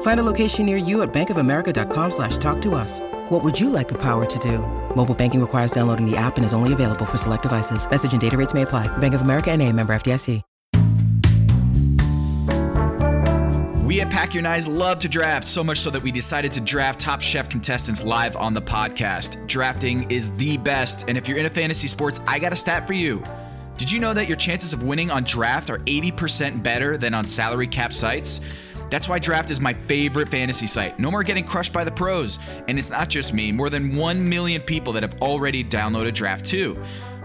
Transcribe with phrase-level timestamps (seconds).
[0.00, 2.98] Find a location near you at bankofamerica.com slash talk to us.
[3.28, 4.58] What would you like the power to do?
[4.96, 7.88] Mobile banking requires downloading the app and is only available for select devices.
[7.88, 8.88] Message and data rates may apply.
[8.98, 10.42] Bank of America and a member FDIC.
[13.88, 16.60] We at Pack Your Knives love to draft, so much so that we decided to
[16.60, 19.46] draft Top Chef contestants live on the podcast.
[19.46, 22.92] Drafting is the best, and if you're into fantasy sports, I got a stat for
[22.92, 23.22] you.
[23.78, 27.24] Did you know that your chances of winning on draft are 80% better than on
[27.24, 28.42] salary cap sites?
[28.90, 30.98] That's why Draft is my favorite fantasy site.
[30.98, 32.38] No more getting crushed by the pros.
[32.68, 36.44] And it's not just me, more than 1 million people that have already downloaded Draft
[36.44, 36.82] too.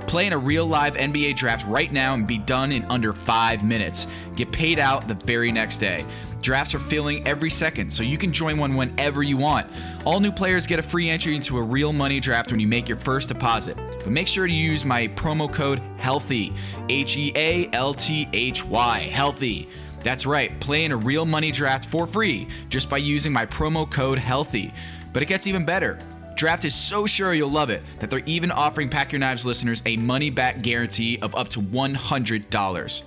[0.08, 3.64] Play in a real live NBA draft right now and be done in under five
[3.64, 4.06] minutes.
[4.36, 6.06] Get paid out the very next day.
[6.42, 9.72] Drafts are filling every second, so you can join one whenever you want.
[10.04, 12.90] All new players get a free entry into a real money draft when you make
[12.90, 13.78] your first deposit.
[13.78, 16.54] But make sure to use my promo code HEALTHY.
[16.90, 19.00] H E A L T H Y.
[19.10, 19.70] Healthy.
[20.04, 23.90] That's right, play in a real money draft for free just by using my promo
[23.90, 24.74] code HEALTHY.
[25.14, 25.98] But it gets even better.
[26.36, 29.82] Draft is so sure you'll love it that they're even offering Pack Your Knives listeners
[29.86, 33.02] a money back guarantee of up to $100.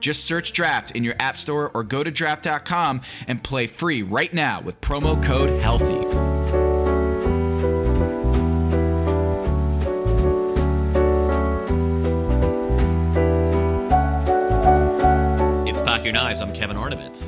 [0.00, 4.32] Just search Draft in your app store or go to draft.com and play free right
[4.32, 6.37] now with promo code HEALTHY.
[16.08, 16.40] Your Knives.
[16.40, 17.22] I'm Kevin Arnovitz.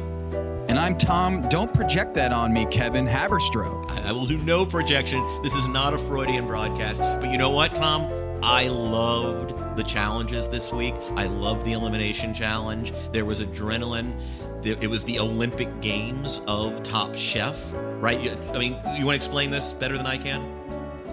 [0.71, 1.47] And I'm Tom.
[1.50, 3.91] Don't project that on me, Kevin Haberstroh.
[3.91, 5.21] I, I will do no projection.
[5.43, 6.97] This is not a Freudian broadcast.
[6.97, 8.11] But you know what, Tom?
[8.43, 10.94] I loved the challenges this week.
[11.15, 12.94] I loved the elimination challenge.
[13.12, 14.19] There was adrenaline.
[14.65, 17.62] It was the Olympic Games of Top Chef,
[18.00, 18.19] right?
[18.55, 20.60] I mean, you want to explain this better than I can?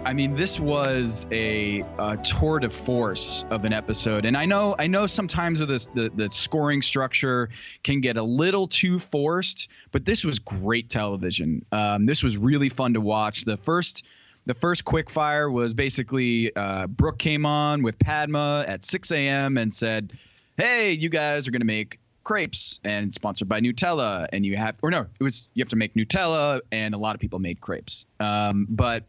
[0.04, 4.74] I mean, this was a, a tour de force of an episode, and I know,
[4.78, 7.50] I know, sometimes this, the the scoring structure
[7.82, 11.64] can get a little too forced, but this was great television.
[11.72, 13.44] Um, this was really fun to watch.
[13.44, 14.04] The first,
[14.46, 19.58] the first quick fire was basically uh, Brooke came on with Padma at 6 a.m.
[19.58, 20.12] and said,
[20.56, 24.90] "Hey, you guys are to make crepes and sponsored by Nutella, and you have or
[24.90, 28.04] no, it was you have to make Nutella, and a lot of people made crepes.
[28.20, 29.04] Um, but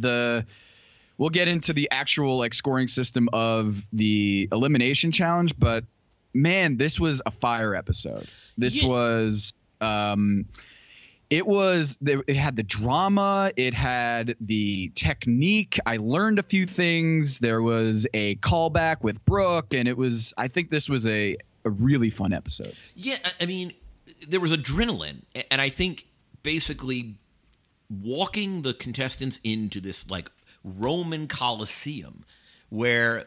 [0.00, 0.44] the
[1.18, 5.84] we'll get into the actual like scoring system of the elimination challenge, but
[6.32, 8.26] man, this was a fire episode.
[8.58, 8.88] This Yeah.
[8.88, 10.46] was um
[11.30, 17.38] it was it had the drama it had the technique i learned a few things
[17.38, 21.70] there was a callback with brooke and it was i think this was a, a
[21.70, 23.72] really fun episode Yeah, I- I mean,
[24.28, 26.06] there was adrenaline, and I think
[26.42, 27.16] basically
[28.02, 30.30] walking the contestants into this like
[30.62, 32.24] Roman Colosseum,
[32.68, 33.26] where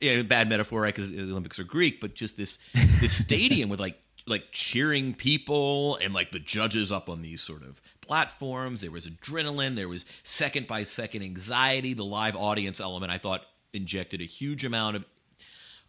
[0.00, 0.94] yeah, bad metaphor, right?
[0.94, 2.58] Because the Olympics are Greek, but just this
[3.00, 7.62] this stadium with like like cheering people and like the judges up on these sort
[7.62, 8.80] of platforms.
[8.80, 9.76] There was adrenaline.
[9.76, 11.94] There was second by second anxiety.
[11.94, 13.42] The live audience element, I thought,
[13.72, 15.04] injected a huge amount of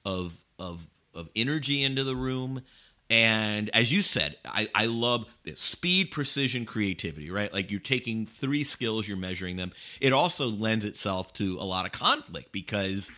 [0.06, 2.62] of of of energy into the room.
[3.10, 7.54] And as you said, I, I love the speed, precision, creativity, right?
[7.54, 9.72] Like you're taking three skills, you're measuring them.
[10.02, 13.10] It also lends itself to a lot of conflict because,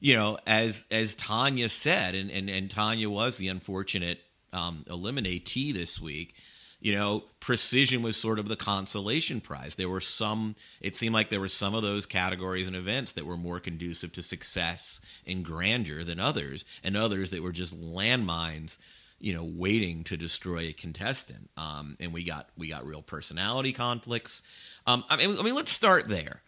[0.00, 4.20] you know, as as Tanya said, and and, and Tanya was the unfortunate
[4.52, 6.34] um, eliminatee this week.
[6.80, 9.74] You know, precision was sort of the consolation prize.
[9.74, 13.26] There were some, it seemed like there were some of those categories and events that
[13.26, 18.78] were more conducive to success and grandeur than others, and others that were just landmines,
[19.20, 21.50] you know, waiting to destroy a contestant.
[21.56, 24.42] Um, and we got we got real personality conflicts.
[24.86, 26.42] Um, I mean, I mean, let's start there.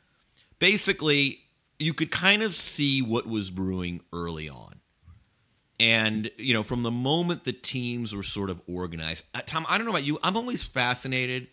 [0.58, 1.40] Basically,
[1.78, 4.80] you could kind of see what was brewing early on.
[5.80, 9.78] And, you know, from the moment the teams were sort of organized, uh, Tom, I
[9.78, 11.48] don't know about you, I'm always fascinated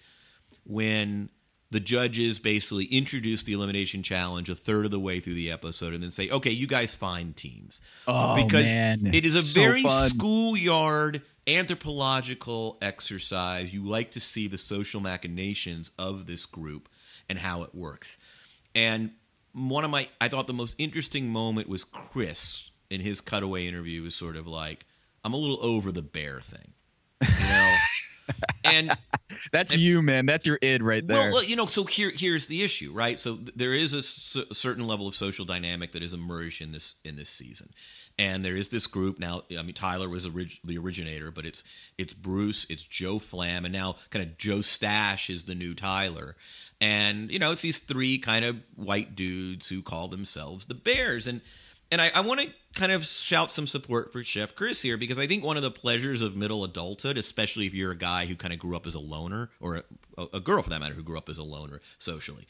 [0.65, 1.29] when
[1.69, 5.93] the judges basically introduce the elimination challenge a third of the way through the episode
[5.93, 7.81] and then say, okay, you guys find teams.
[8.07, 9.13] Oh, because man.
[9.13, 10.09] it is a So very fun.
[10.09, 13.73] schoolyard anthropological exercise.
[13.73, 16.89] You like to see the social machinations of this group
[17.29, 18.17] and how it works.
[18.73, 19.11] And
[19.53, 24.03] one of my, I thought the most interesting moment was Chris in his cutaway interview
[24.03, 24.85] was sort of like,
[25.23, 26.71] I'm a little over the bear thing,
[27.21, 27.75] you know?
[28.63, 28.95] and
[29.51, 32.47] that's you man that's your id right there well, well, you know, so here here's
[32.47, 33.19] the issue, right?
[33.19, 36.71] So th- there is a s- certain level of social dynamic that has emerged in
[36.71, 37.69] this in this season,
[38.17, 39.43] and there is this group now.
[39.57, 41.63] I mean, Tyler was orig- the originator, but it's
[41.97, 46.35] it's Bruce, it's Joe Flamm, and now kind of Joe Stash is the new Tyler,
[46.81, 51.27] and you know, it's these three kind of white dudes who call themselves the Bears,
[51.27, 51.41] and
[51.91, 55.19] and I, I want to kind of shout some support for Chef Chris here because
[55.19, 58.35] I think one of the pleasures of middle adulthood, especially if you're a guy who
[58.35, 59.83] kind of grew up as a loner or
[60.17, 62.47] a, a girl for that matter who grew up as a loner socially,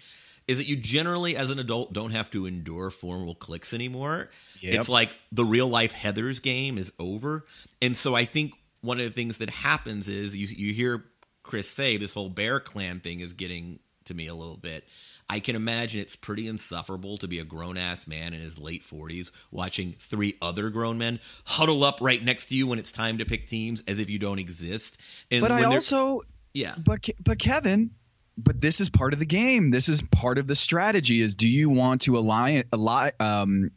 [0.47, 4.29] is that you generally as an adult don't have to endure formal cliques anymore.
[4.61, 4.73] Yep.
[4.73, 7.45] It's like the real life Heather's game is over.
[7.81, 11.05] And so I think one of the things that happens is you, you hear
[11.43, 14.85] Chris say this whole Bear Clan thing is getting to me a little bit.
[15.29, 18.83] I can imagine it's pretty insufferable to be a grown ass man in his late
[18.89, 23.17] 40s watching three other grown men huddle up right next to you when it's time
[23.17, 24.97] to pick teams as if you don't exist.
[25.29, 26.21] And but i also
[26.53, 26.75] yeah.
[26.77, 27.91] but but kevin
[28.37, 31.49] but this is part of the game this is part of the strategy is do
[31.49, 33.71] you want to align ally um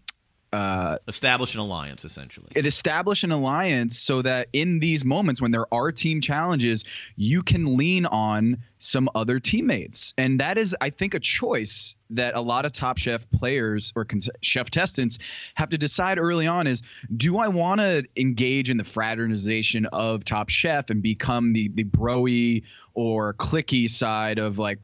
[0.53, 2.49] uh establish an alliance essentially.
[2.57, 6.85] it establish an alliance so that in these moments when there are team challenges
[7.15, 12.35] you can lean on some other teammates and that is i think a choice that
[12.35, 15.19] a lot of top chef players or con- chef testants
[15.55, 16.83] have to decide early on is
[17.17, 21.85] do i want to engage in the fraternization of top chef and become the the
[21.85, 22.61] broy
[22.95, 24.81] or clicky side of like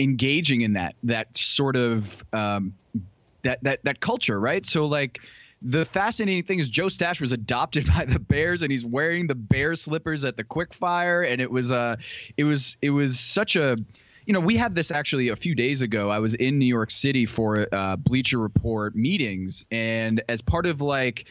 [0.00, 2.74] engaging in that that sort of um,
[3.42, 4.64] that that that culture, right?
[4.64, 5.20] So like
[5.62, 9.34] the fascinating thing is Joe Stash was adopted by the Bears and he's wearing the
[9.34, 11.96] bear slippers at the quick fire and it was uh
[12.36, 13.76] it was it was such a
[14.26, 16.08] you know, we had this actually a few days ago.
[16.08, 20.80] I was in New York City for uh, Bleacher Report meetings, and as part of
[20.80, 21.24] like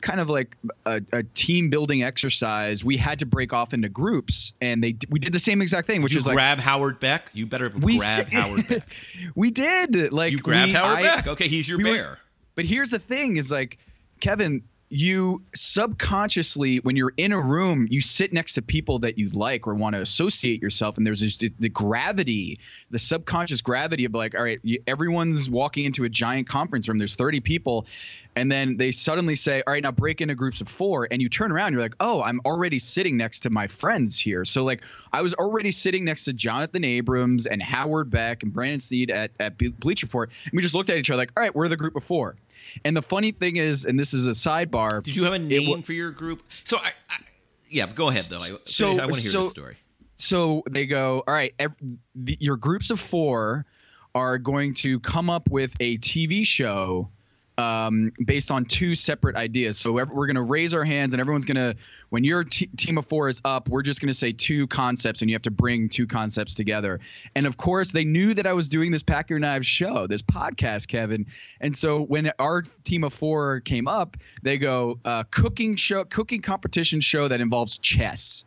[0.00, 4.52] kind of like a, a team building exercise, we had to break off into groups,
[4.60, 7.30] and they we did the same exact thing, which you is like grab Howard Beck.
[7.32, 8.96] You better we grab Howard Beck.
[9.34, 11.26] we did like You grabbed we- Howard I- Beck.
[11.28, 12.18] Okay, he's your we were- bear.
[12.54, 13.78] but here's the thing: is like
[14.20, 19.30] Kevin, you subconsciously when you're in a room you sit next to people that you
[19.30, 22.58] like or want to associate yourself and there's this the gravity
[22.90, 27.14] the subconscious gravity of like all right everyone's walking into a giant conference room there's
[27.14, 27.86] 30 people
[28.34, 31.28] and then they suddenly say all right now break into groups of four and you
[31.28, 34.44] turn around you're like oh i'm already sitting next to my friends here.
[34.44, 34.82] So like
[35.12, 39.30] i was already sitting next to jonathan abrams and howard beck and brandon sneed at,
[39.38, 41.76] at bleacher report and we just looked at each other like all right we're the
[41.76, 42.34] group of four
[42.84, 45.02] and the funny thing is, and this is a sidebar.
[45.02, 46.42] Did you have a name w- for your group?
[46.64, 47.18] So I, I,
[47.68, 48.36] yeah, go ahead though.
[48.36, 49.76] I, so I want to hear so, the story.
[50.16, 51.76] So they go, all right, every,
[52.14, 53.64] the, your groups of four
[54.14, 57.08] are going to come up with a TV show
[57.60, 59.78] um, based on two separate ideas.
[59.78, 61.76] So we're going to raise our hands, and everyone's going to,
[62.08, 65.20] when your t- team of four is up, we're just going to say two concepts,
[65.20, 67.00] and you have to bring two concepts together.
[67.34, 70.22] And of course, they knew that I was doing this Pack Your Knives show, this
[70.22, 71.26] podcast, Kevin.
[71.60, 76.40] And so when our team of four came up, they go uh, cooking show, cooking
[76.40, 78.44] competition show that involves chess.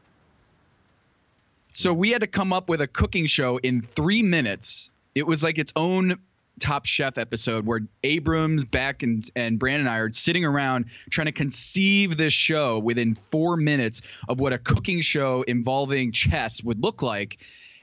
[1.72, 4.90] So we had to come up with a cooking show in three minutes.
[5.14, 6.20] It was like its own
[6.60, 11.26] Top Chef episode where Abrams, Beck, and and Brandon and I are sitting around trying
[11.26, 16.82] to conceive this show within four minutes of what a cooking show involving chess would
[16.82, 17.40] look like.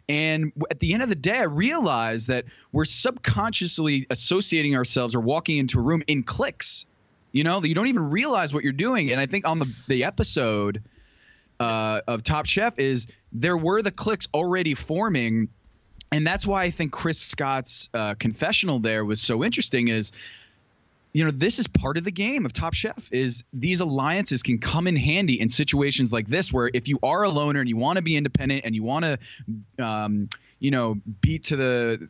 [0.08, 5.20] And at the end of the day, I realized that we're subconsciously associating ourselves or
[5.20, 6.86] walking into a room in clicks.
[7.32, 9.12] You know, you don't even realize what you're doing.
[9.12, 10.82] And I think on the the episode
[11.60, 15.48] uh, of Top Chef is there were the clicks already forming
[16.12, 19.88] and that's why I think Chris Scott's uh, confessional there was so interesting.
[19.88, 20.12] Is
[21.12, 24.58] you know this is part of the game of Top Chef is these alliances can
[24.58, 27.76] come in handy in situations like this where if you are a loner and you
[27.76, 32.08] want to be independent and you want to um, you know beat to the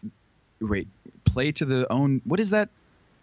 [0.61, 0.89] wait
[1.25, 2.69] play to the own what is that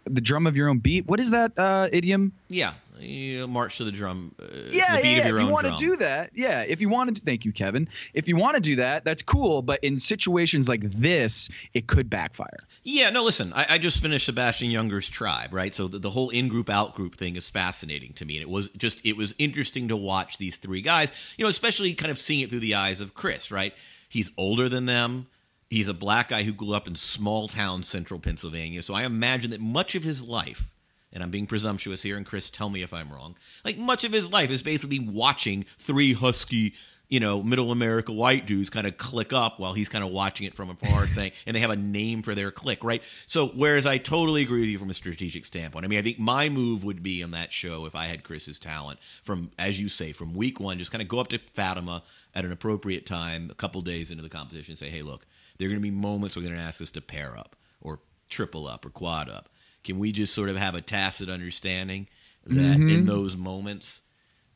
[0.08, 3.84] the drum of your own beat what is that uh, idiom yeah you march to
[3.84, 4.34] the drum.
[4.40, 5.28] Uh, yeah, the yeah.
[5.28, 6.62] if you want to do that, yeah.
[6.62, 7.88] If you wanted to, thank you, Kevin.
[8.14, 9.62] If you want to do that, that's cool.
[9.62, 12.58] But in situations like this, it could backfire.
[12.84, 13.24] Yeah, no.
[13.24, 15.74] Listen, I, I just finished Sebastian Junger's Tribe, right?
[15.74, 18.48] So the, the whole in group out group thing is fascinating to me, and it
[18.48, 21.10] was just it was interesting to watch these three guys.
[21.36, 23.74] You know, especially kind of seeing it through the eyes of Chris, right?
[24.08, 25.26] He's older than them.
[25.70, 28.82] He's a black guy who grew up in small town central Pennsylvania.
[28.82, 30.70] So I imagine that much of his life
[31.12, 33.36] and I'm being presumptuous here, and Chris, tell me if I'm wrong.
[33.64, 36.74] Like much of his life is basically watching three husky,
[37.08, 40.46] you know, middle America white dudes kind of click up while he's kind of watching
[40.46, 43.02] it from afar, saying, and they have a name for their click, right?
[43.26, 45.84] So, whereas I totally agree with you from a strategic standpoint.
[45.84, 48.58] I mean, I think my move would be on that show if I had Chris's
[48.58, 52.02] talent from, as you say, from week one, just kind of go up to Fatima
[52.34, 55.24] at an appropriate time, a couple days into the competition, and say, hey, look,
[55.58, 58.00] there are going to be moments we're going to ask us to pair up or
[58.28, 59.48] triple up or quad up
[59.84, 62.08] can we just sort of have a tacit understanding
[62.46, 62.88] that mm-hmm.
[62.88, 64.02] in those moments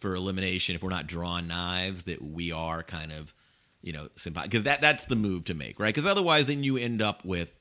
[0.00, 3.32] for elimination, if we're not drawing knives, that we are kind of,
[3.80, 5.94] you know, because that that's the move to make, right?
[5.94, 7.52] Because otherwise, then you end up with,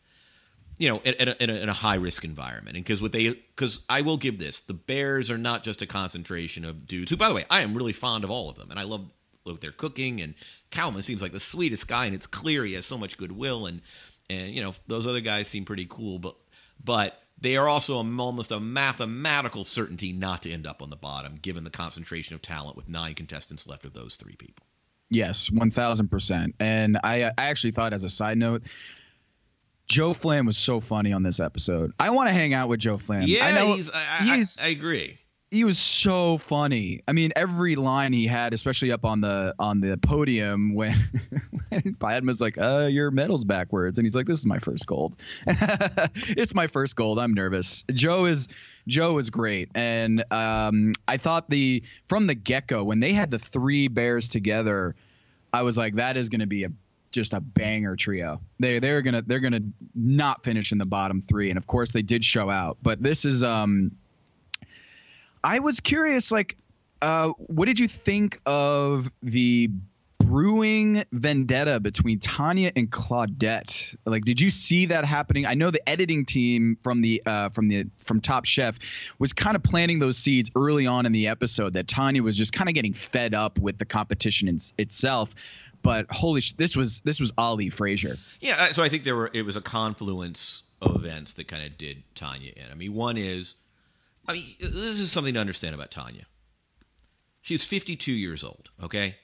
[0.78, 2.76] you know, in, a, in a, in a high risk environment.
[2.76, 5.86] And because what they, because I will give this, the Bears are not just a
[5.86, 8.72] concentration of dudes who, by the way, I am really fond of all of them,
[8.72, 9.06] and I love
[9.44, 10.22] what they're cooking.
[10.22, 10.36] And
[10.70, 13.82] Kalman seems like the sweetest guy, and it's clear he has so much goodwill, and
[14.30, 16.36] and you know those other guys seem pretty cool, but
[16.84, 21.38] but they are also almost a mathematical certainty not to end up on the bottom,
[21.42, 24.66] given the concentration of talent with nine contestants left of those three people.
[25.10, 26.56] Yes, one thousand percent.
[26.60, 28.64] And I, I actually thought, as a side note,
[29.88, 31.92] Joe Flamm was so funny on this episode.
[32.00, 33.24] I want to hang out with Joe Flamm.
[33.26, 35.18] Yeah, I know he's, I, he's, I, I agree
[35.52, 37.02] he was so funny.
[37.10, 40.94] I mean, every line he had, especially up on the on the podium when,
[41.70, 45.18] when Padma's like, "Uh, your medal's backwards," and he's like, "This is my first gold.
[45.46, 47.20] it's my first gold.
[47.20, 48.48] I'm nervous." Joe is
[48.88, 53.30] Joe is great, and um, I thought the from the get go when they had
[53.30, 54.96] the three bears together,
[55.52, 56.70] I was like, "That is going to be a
[57.12, 58.40] just a banger trio.
[58.62, 59.64] They they're gonna they're gonna
[59.96, 62.78] not finish in the bottom three, and of course they did show out.
[62.82, 63.92] But this is um
[65.44, 66.58] I was curious, like,
[67.02, 69.70] uh, what did you think of the
[70.32, 73.96] brewing vendetta between Tanya and Claudette?
[74.06, 75.46] Like, did you see that happening?
[75.46, 78.78] I know the editing team from the uh, from the from Top Chef
[79.20, 82.54] was kind of planting those seeds early on in the episode that Tanya was just
[82.54, 85.34] kind of getting fed up with the competition in, itself.
[85.82, 88.18] But holy, sh- this was this was Ali Frazier.
[88.40, 91.78] Yeah, so I think there were it was a confluence of events that kind of
[91.78, 92.66] did Tanya in.
[92.72, 93.56] I mean, one is
[94.32, 96.26] I mean, this is something to understand about Tanya.
[97.42, 99.16] She's 52 years old, okay?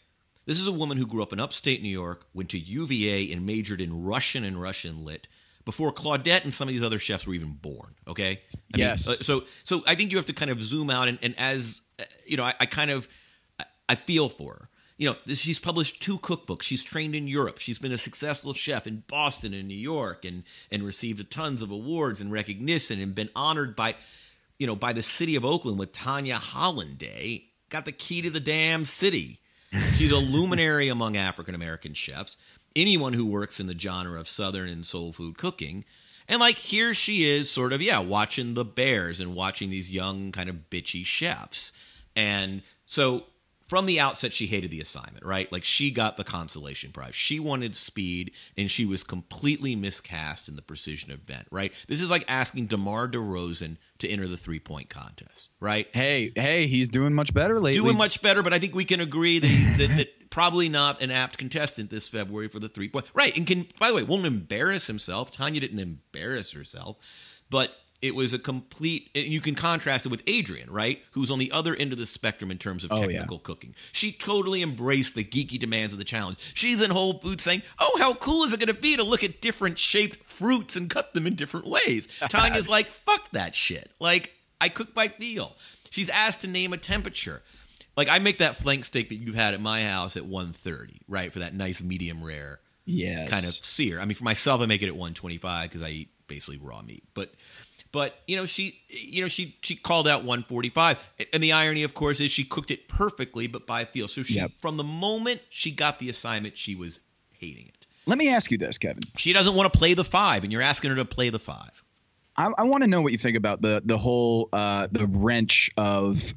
[0.45, 3.45] This is a woman who grew up in upstate New York, went to UVA and
[3.45, 5.27] majored in Russian and Russian lit,
[5.65, 7.95] before Claudette and some of these other chefs were even born.
[8.07, 8.41] Okay.
[8.73, 9.07] I Yes.
[9.07, 11.35] Mean, uh, so so I think you have to kind of zoom out and, and
[11.37, 13.07] as uh, you know, I, I kind of
[13.59, 14.69] I, I feel for her.
[14.97, 16.63] You know, this, she's published two cookbooks.
[16.63, 17.59] She's trained in Europe.
[17.59, 21.69] She's been a successful chef in Boston and New York, and and received tons of
[21.69, 23.95] awards and recognition, and been honored by,
[24.57, 27.45] you know, by the city of Oakland with Tanya Holland Day.
[27.69, 29.39] Got the key to the damn city.
[29.95, 32.37] She's a luminary among African American chefs.
[32.75, 35.83] Anyone who works in the genre of Southern and soul food cooking.
[36.27, 40.31] And like here she is, sort of, yeah, watching the bears and watching these young,
[40.31, 41.71] kind of bitchy chefs.
[42.15, 43.25] And so
[43.67, 45.51] from the outset, she hated the assignment, right?
[45.51, 47.15] Like she got the consolation prize.
[47.15, 51.73] She wanted speed, and she was completely miscast in the precision event, right?
[51.87, 55.87] This is like asking DeMar DeRozan to enter the three point contest, right?
[55.93, 57.81] Hey, hey, he's doing much better lately.
[57.81, 61.11] Doing much better, but I think we can agree that, that, that probably not an
[61.11, 63.05] apt contestant this February for the three point.
[63.13, 65.31] Right, and can by the way won't embarrass himself.
[65.31, 66.97] Tanya didn't embarrass herself,
[67.49, 69.09] but it was a complete.
[69.15, 72.05] and You can contrast it with Adrienne, right, who's on the other end of the
[72.05, 73.07] spectrum in terms of Oh, yeah.
[73.19, 73.73] technical cooking.
[73.91, 76.37] She totally embraced the geeky demands of the challenge.
[76.53, 79.23] She's in Whole Foods saying, "Oh, how cool is it going to be to look
[79.23, 83.91] at different shaped fruits and cut them in different ways?" Tanya's like, "Fuck that shit."
[83.99, 85.55] Like I cook by feel.
[85.89, 87.41] She's asked to name a temperature.
[87.95, 91.33] Like I make that flank steak that you've had at my house at 130, right,
[91.33, 93.29] for that nice medium rare Yes.
[93.29, 93.99] kind of sear.
[93.99, 97.03] I mean, for myself, I make it at 125 because I eat basically raw meat.
[97.15, 97.33] But,
[97.91, 100.97] but you know, she, you know, she she called out 145,
[101.33, 104.07] and the irony, of course, is she cooked it perfectly, but by feel.
[104.07, 104.51] So she, Yep.
[104.59, 106.99] from the moment she got the assignment, she was
[107.39, 107.85] hating it.
[108.05, 109.03] Let me ask you this, Kevin.
[109.17, 111.83] She doesn't want to play the five, and you're asking her to play the five.
[112.37, 115.71] I, I want to know what you think about the the whole uh, the wrench
[115.77, 116.33] of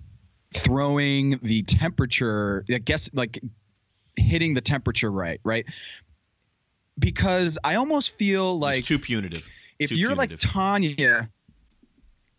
[0.55, 2.65] throwing the temperature.
[2.71, 3.41] I guess like
[4.17, 5.65] hitting the temperature right, right?
[6.99, 9.47] Because I almost feel like it's too punitive.
[9.79, 10.33] if Too you're like.
[10.39, 11.31] Tanya,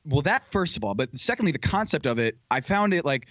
[0.05, 3.27] well, that first of all, but secondly, the concept of it, I found it like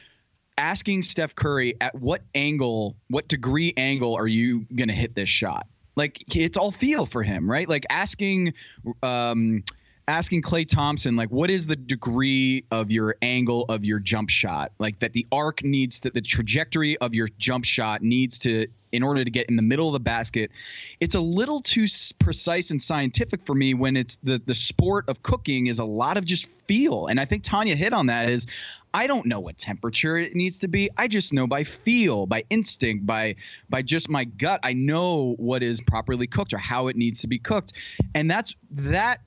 [0.58, 5.66] asking Steph Curry at what angle, what degree angle are you gonna hit this shot?
[5.96, 7.68] Like it's all feel for him, right?
[7.68, 8.54] Like asking,
[9.02, 9.64] um,
[10.10, 14.72] asking Klay Thompson, like what is the degree of your angle of your jump shot?
[14.78, 19.04] Like that the arc needs to, the trajectory of your jump shot needs to, in
[19.04, 20.50] order to get in the middle of the basket.
[20.98, 21.86] It's a little too
[22.18, 26.16] precise and scientific for me when it's the the sport of cooking is a lot
[26.16, 27.06] of just feel.
[27.06, 28.48] And I think Tanya hit on that is
[28.92, 30.90] I don't know what temperature it needs to be.
[30.96, 33.36] I just know by feel, by instinct, by
[33.68, 34.58] by just my gut.
[34.64, 37.74] I know what is properly cooked or how it needs to be cooked.
[38.16, 39.20] And that's that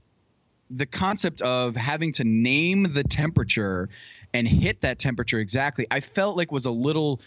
[0.76, 3.90] the concept of having to name the temperature
[4.34, 7.22] and hit that temperature exactly, I felt like was a little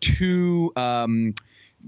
[0.00, 1.34] too um,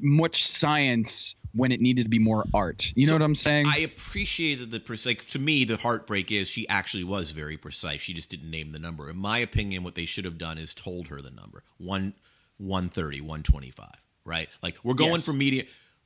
[0.00, 2.92] much science when it needed to be more art.
[2.94, 3.66] You know what I'm saying?
[3.66, 5.06] I appreciated the precise.
[5.06, 8.00] Like, to me, the heartbreak is she actually was very precise.
[8.00, 9.09] She just didn't name the number.
[9.09, 12.14] In my opinion, what they should have done is told her the number one,
[12.59, 13.88] 130, 125,
[14.24, 14.48] right?
[14.62, 15.24] Like we're going Yes.
[15.24, 15.32] for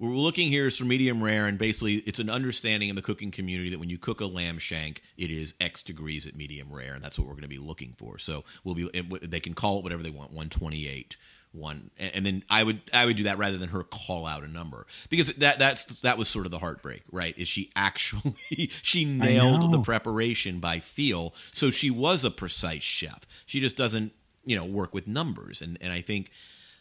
[0.00, 0.16] medium.
[0.16, 3.30] We're looking here is for medium rare, and basically it's an understanding in the cooking
[3.30, 6.94] community that when you cook a lamb shank, it is X degrees at medium rare,
[6.94, 8.18] and that's what we're going to be looking for.
[8.18, 8.88] So we'll be.
[8.92, 10.30] it- They can call it whatever they want.
[10.30, 11.16] 128
[11.52, 14.44] one and and then i would i would do that rather than her call out
[14.44, 18.36] a number because that that's that was sort of the heartbreak right is she actually
[18.84, 24.12] she nailed the preparation by feel so she was a precise chef she just doesn't
[24.44, 26.30] you know work with numbers and and i think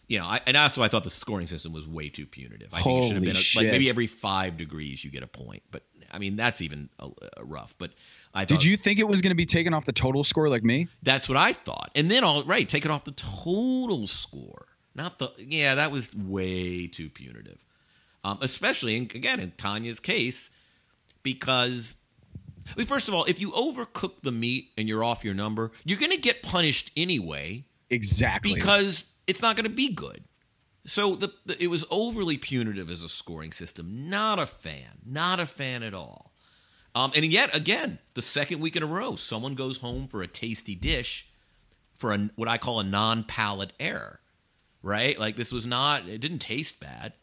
[0.09, 2.81] you know I, and also i thought the scoring system was way too punitive i
[2.81, 5.63] think it should have been a, like maybe every five degrees you get a point
[5.71, 7.91] but i mean that's even a, a rough but
[8.33, 10.49] i thought Did you think it was going to be taken off the total score
[10.49, 10.87] like me?
[11.03, 11.91] that's what I thought.
[11.95, 14.65] And then all right, take it off the total score.
[14.95, 17.57] Not the yeah, that was way too punitive.
[18.23, 20.49] Um, especially in, again in Tanya's case,
[21.23, 21.95] because
[22.67, 25.71] I mean, first of all, if you overcook the meat and you're off your number,
[25.85, 28.53] you're gonna get punished anyway Exactly.
[28.53, 30.23] because it's not gonna be good.
[30.85, 34.09] So the, the it was overly punitive as a scoring system.
[34.09, 34.99] Not a fan.
[35.05, 36.33] Not a fan at all.
[36.95, 40.27] Um, and yet again, the second week in a row, someone goes home for a
[40.27, 41.29] tasty dish
[41.97, 44.19] for a, what I call a non-palate error.
[44.81, 45.19] Right?
[45.19, 46.07] Like this was not.
[46.09, 47.13] It didn't taste bad.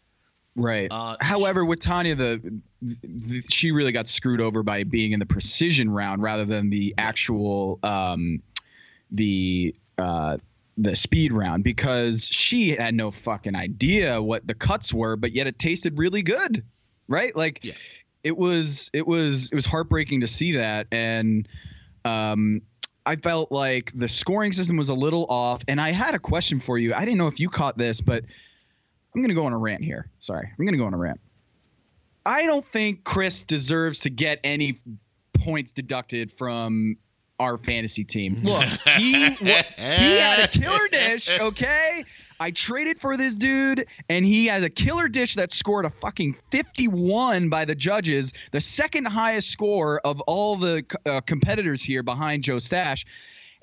[0.55, 0.89] Right.
[0.91, 5.27] Uh, However, with Tanya, the, the she really got screwed over by being in the
[5.27, 8.43] precision round rather than the actual um,
[9.11, 10.39] the uh,
[10.77, 15.47] the speed round because she had no fucking idea what the cuts were, but yet
[15.47, 16.65] it tasted really good.
[17.09, 17.35] Right?
[17.35, 17.75] Like Yeah.
[18.25, 21.49] it was it was it was heartbreaking to see that and
[22.05, 22.63] um
[23.07, 26.59] I felt like the scoring system was a little off and I had a question
[26.59, 26.93] for you.
[26.93, 28.25] I didn't know if you caught this, but
[29.15, 30.11] I'm going to go on a rant here.
[30.19, 30.45] Sorry.
[30.47, 31.21] I'm going to go on a rant.
[32.27, 34.81] I don't think Chris deserves to get any
[35.35, 36.97] points deducted from
[37.39, 38.41] our fantasy team.
[38.43, 38.65] Look,
[38.97, 42.05] he he had a killer dish, okay?
[42.39, 46.37] I traded for this dude, and he has a killer dish that scored a fucking
[46.51, 52.43] 51 by the judges, the second highest score of all the uh, competitors here behind
[52.43, 53.07] Joe Stash,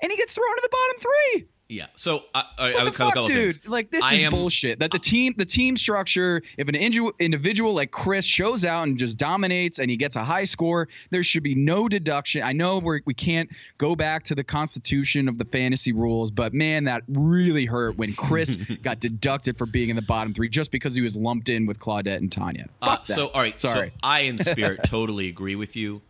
[0.00, 1.46] and he gets thrown to the bottom three.
[1.66, 1.86] Yeah.
[1.96, 3.54] So I, I, What I would call a fuck, couple dude?
[3.56, 3.66] things.
[3.68, 4.78] Like this I is am- bullshit.
[4.80, 6.42] That the team, the team structure.
[6.58, 10.22] If an inju- individual like Chris shows out and just dominates and he gets a
[10.24, 12.42] high score, there should be no deduction.
[12.42, 13.48] I know we're, we can't
[13.78, 18.12] go back to the constitution of the fantasy rules, but man, that really hurt when
[18.14, 21.64] Chris got deducted for being in the bottom three just because he was lumped in
[21.64, 22.68] with Claudette and Tanya.
[22.82, 23.58] Uh, so all right.
[23.58, 23.88] sorry.
[23.88, 26.02] So I, in spirit, totally agree with you.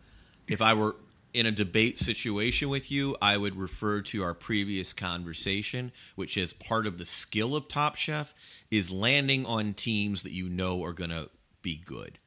[0.49, 0.95] If I were
[1.35, 6.53] in a debate situation with you, I would refer to our previous conversation, which is
[6.53, 8.33] part of the skill of Top Chef
[8.71, 11.29] is landing on teams that you know are going to
[11.61, 12.17] be good,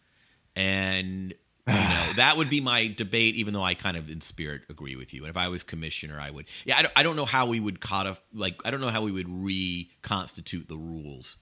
[0.54, 1.32] and
[1.66, 3.34] you know that would be my debate.
[3.36, 6.20] Even though I kind of in spirit agree with you, and if I was commissioner,
[6.20, 6.46] I would.
[6.64, 9.02] Yeah, I don't, I don't know how we would codify like I don't know how
[9.02, 11.36] we would reconstitute the rules.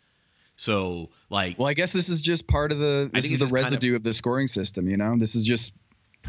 [0.56, 3.40] So like Well, I guess this is just part of the I this think is
[3.40, 4.88] the just kind of- residue of the scoring system.
[4.88, 5.72] You know, this is just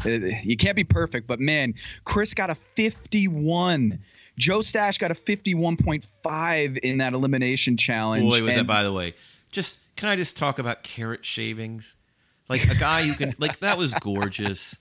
[0.04, 1.74] you can't be perfect, but man,
[2.04, 3.98] Chris got a 51.
[4.38, 8.22] Joe Stash got a 51.5 in that elimination challenge.
[8.22, 9.14] Boy, was that by the way.
[9.50, 11.94] Just can I just talk about carrot shavings?
[12.48, 14.76] Like a guy who can like that was gorgeous.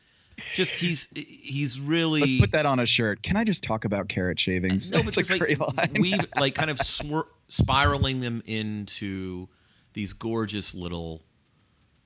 [0.54, 3.24] Just he's he's really Let's put that on a shirt.
[3.24, 4.91] Can I just talk about carrot shavings?
[4.91, 5.98] no, That's but a it's great like line.
[6.00, 9.48] we've like kind of swir- spiraling them into
[9.93, 11.24] these gorgeous little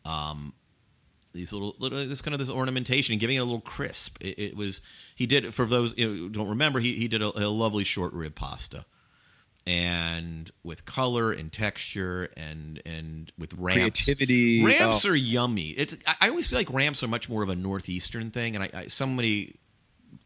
[0.05, 0.53] um
[1.33, 4.17] these little, little this kind of this ornamentation and giving it a little crisp.
[4.21, 4.81] It, it was
[5.15, 8.13] he did for those you know, don't remember he he did a, a lovely short
[8.13, 8.85] rib pasta
[9.67, 14.03] and with color and texture and and with ramps.
[14.03, 14.63] Creativity.
[14.63, 15.09] Ramps Oh.
[15.09, 15.69] are yummy.
[15.69, 18.63] It's I- I always feel like ramps are much more of a northeastern thing, and
[18.63, 19.57] I, I somebody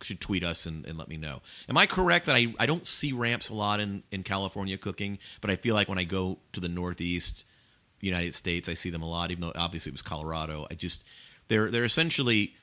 [0.02, 1.42] should tweet us and, and let me know.
[1.70, 5.20] Am I correct that I, I don't see ramps a lot in, in California cooking,
[5.42, 7.46] but I feel like when I go to the Northeast
[8.06, 10.68] United States, I see them a lot, even though obviously it was Colorado.
[10.70, 11.04] I just
[11.48, 12.56] they're they're essentially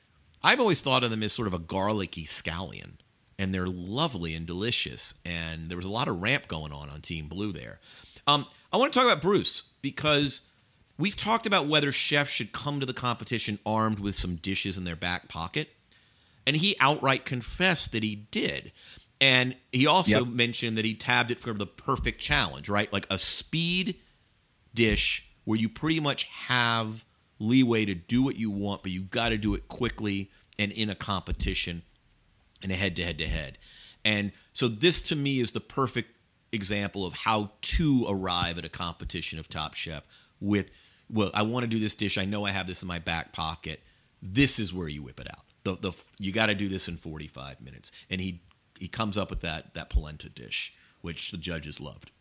[0.43, 2.93] I've always thought of them as sort of a garlicky scallion.
[3.39, 5.15] And they're lovely and delicious.
[5.25, 7.79] And there was a lot of ramp going on on Team Blue there.
[8.27, 10.41] Um, I want to talk about Bruce because
[10.99, 14.83] we've talked about whether chefs should come to the competition armed with some dishes in
[14.83, 15.69] their back pocket
[16.45, 18.71] and he outright confessed that he did.
[19.19, 20.27] And he also Yep.
[20.27, 22.91] mentioned that he tabbed it for the perfect challenge, right?
[22.93, 23.95] Like a speed
[24.75, 27.05] dish where you pretty much have
[27.39, 30.89] leeway to do what you want, but you got to do it quickly and in
[30.89, 31.83] a competition
[32.61, 33.57] and a head to head to head.
[34.05, 36.11] And so this to me is the perfect
[36.51, 40.03] example of how to arrive at a competition of Top Chef
[40.39, 40.69] with
[41.09, 42.17] well, I want to do this dish.
[42.17, 43.81] I know I have this in my back pocket.
[44.21, 45.43] This is where you whip it out.
[45.63, 47.91] The the you got to do this in 45 minutes.
[48.09, 48.41] And he
[48.79, 52.11] he comes up with that that polenta dish, which the judges loved.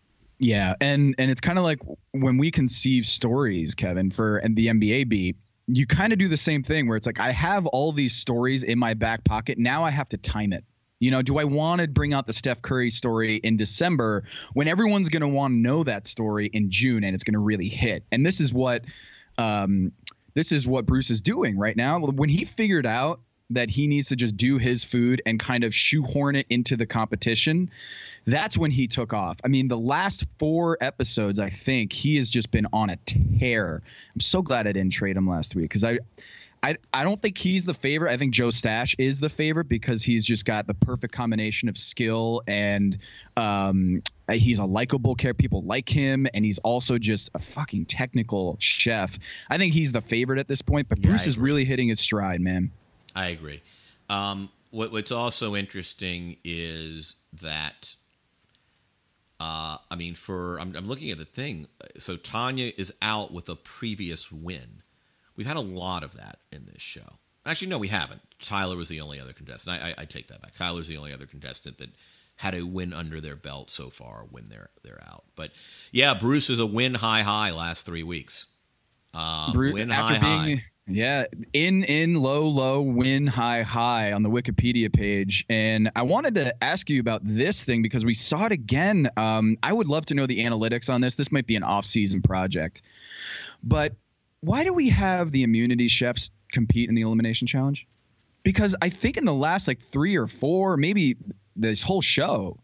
[0.42, 1.78] Yeah, and and it's kind of like
[2.10, 5.36] when we conceive stories, Kevin, for and the NBA beat,
[5.68, 8.64] you kind of do the same thing where it's like I have all these stories
[8.64, 9.56] in my back pocket.
[9.56, 10.64] Now I have to time it.
[10.98, 14.66] You know, do I want to bring out the Steph Curry story in December when
[14.66, 17.68] everyone's going to want to know that story in June and it's going to really
[17.68, 18.04] hit?
[18.10, 18.82] And this is what
[19.38, 19.92] um,
[20.34, 22.00] this is what Bruce is doing right now.
[22.00, 23.20] When he figured out
[23.54, 26.86] that he needs to just do his food and kind of shoehorn it into the
[26.86, 27.70] competition,
[28.26, 29.38] that's when he took off.
[29.44, 33.82] I mean, the last four episodes, I think he has just been on a tear.
[34.14, 35.98] I'm so glad I didn't trade him last week because I.
[36.64, 38.12] I, I don't think he's the favorite.
[38.12, 41.76] I think Joe Stash is the favorite because he's just got the perfect combination of
[41.76, 42.98] skill and
[43.36, 45.42] um, he's a likable character.
[45.42, 49.18] People like him, and he's also just a fucking technical chef.
[49.50, 51.98] I think he's the favorite at this point, but Yeah, Bruce is really hitting his
[51.98, 52.70] stride, man.
[53.14, 53.62] I agree.
[54.08, 57.94] Um, what, what's also interesting is that,
[59.40, 61.68] uh, I mean, for I'm, I'm looking at the thing.
[61.98, 64.82] So Tanya is out with a previous win.
[65.36, 67.18] We've had a lot of that in this show.
[67.44, 68.20] Actually, no, we haven't.
[68.40, 69.82] Tyler was the only other contestant.
[69.82, 70.54] I, I, I take that back.
[70.54, 71.90] Tyler's the only other contestant that
[72.36, 75.24] had a win under their belt so far when they're they're out.
[75.36, 75.50] But
[75.90, 78.46] yeah, Bruce is a win high high last three weeks.
[79.14, 80.64] Uh, Bru- win after high being high.
[80.86, 85.44] Yeah in in low low win high high on the wikipedia page.
[85.48, 89.08] And i wanted to ask you about this thing because we saw it again.
[89.16, 91.14] Um, i would love to know the analytics on this.
[91.14, 92.82] This might be an off-season project.
[93.62, 93.94] But
[94.40, 97.86] why do we have the immunity chefs compete in the elimination challenge?
[98.42, 101.16] Because i think in the last like three or four maybe
[101.54, 102.58] this whole show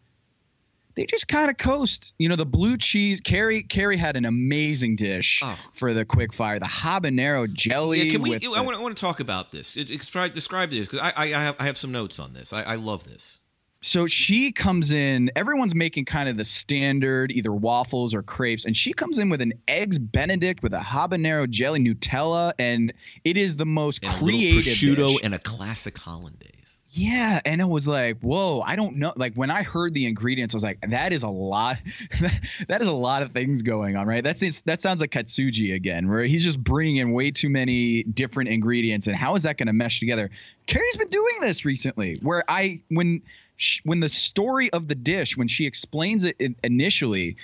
[0.98, 2.12] they just kind of coast.
[2.18, 3.20] You know, the blue cheese.
[3.20, 5.56] Carrie Carrie had an amazing dish Oh.
[5.74, 6.58] for the quick fire.
[6.58, 8.02] The habanero jelly.
[8.02, 8.34] Yeah, can we?
[8.34, 9.72] I the- want, I want to talk about this.
[9.72, 12.52] Describe, describe this because I, I, I have, I have some notes on this.
[12.52, 13.40] I, I love this.
[13.80, 15.30] so she comes in.
[15.36, 19.40] Everyone's making kind of the standard, either waffles or crepes, and she comes in with
[19.40, 22.92] an eggs Benedict with a habanero jelly Nutella, and
[23.24, 25.20] it is the most And a creative prosciutto dish.
[25.22, 26.77] and a classic hollandaise.
[26.90, 29.12] Yeah, and it was like, whoa, I don't know.
[29.14, 31.76] Like when I heard the ingredients, I was like, that is a lot.
[32.68, 34.24] that is a lot of things going on, right?
[34.24, 38.48] That's that sounds like Katsuji again, where he's just bringing in way too many different
[38.48, 40.30] ingredients, and how is that going to mesh together?
[40.66, 43.20] Carrie's been doing this recently, where I when
[43.58, 47.36] sh when the story of the dish when she explains it initially.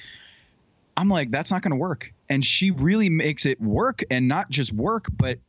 [0.97, 2.13] I'm like, that's not going to work.
[2.29, 5.41] And she really makes it work and not just work, but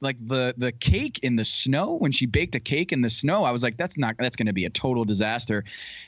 [0.00, 3.42] like the the cake in the snow when she baked a cake in the snow
[3.42, 5.64] i was like that's not that's going to be a total disaster.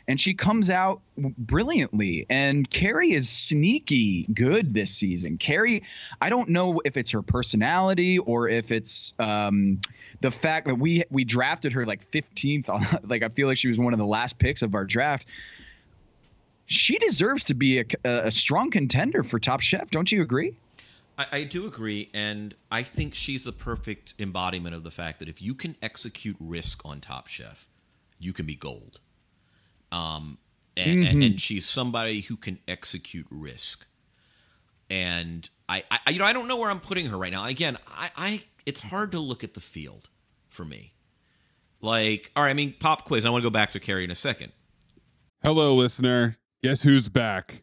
[0.06, 2.26] And she comes out brilliantly.
[2.28, 5.38] And carrie is sneaky good this season.
[5.38, 5.82] Carrie
[6.20, 9.80] i don't know if it's her personality or if it's um
[10.20, 13.68] the fact that we we drafted her like 15th on like i feel like she
[13.68, 15.26] was one of the last picks of our draft.
[16.66, 19.90] She deserves to be a, a strong contender for top chef.
[19.90, 20.54] Don't you agree
[21.20, 25.28] I, I do agree, and I think she's the perfect embodiment of the fact that
[25.28, 27.68] if you can execute risk on Top Chef,
[28.18, 29.00] you can be gold.
[29.92, 30.38] Um,
[30.78, 33.84] and, and, and she's somebody who can execute risk.
[34.88, 37.44] And I, I, you know, I don't know where I'm putting her right now.
[37.44, 40.08] Again, I, I, it's hard to look at the field
[40.48, 40.94] for me.
[41.82, 43.26] Like, all right, I mean, pop quiz.
[43.26, 44.52] I want to go back to Carrie in a second.
[45.42, 46.38] Hello, listener.
[46.62, 47.62] Guess who's back?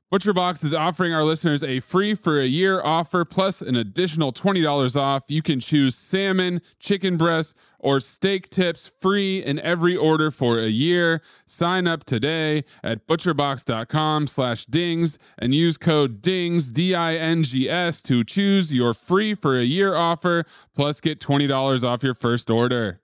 [0.11, 4.97] ButcherBox is offering our listeners a free for a year offer plus an additional $20
[4.97, 5.23] off.
[5.29, 10.67] You can choose salmon, chicken breast, or steak tips free in every order for a
[10.67, 11.21] year.
[11.45, 18.93] Sign up today at butcherbox.com slash dings and use code DINGS, D-I-N-G-S to choose your
[18.93, 20.43] free for a year offer
[20.75, 22.99] plus get $20 off your first order.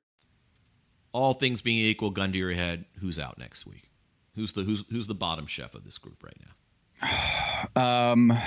[1.13, 2.83] All things being equal, gun to your head.
[2.99, 3.91] Who's out next week?
[4.35, 6.56] Who's the who's who's the bottom chef of this group right now?
[7.75, 8.37] Um.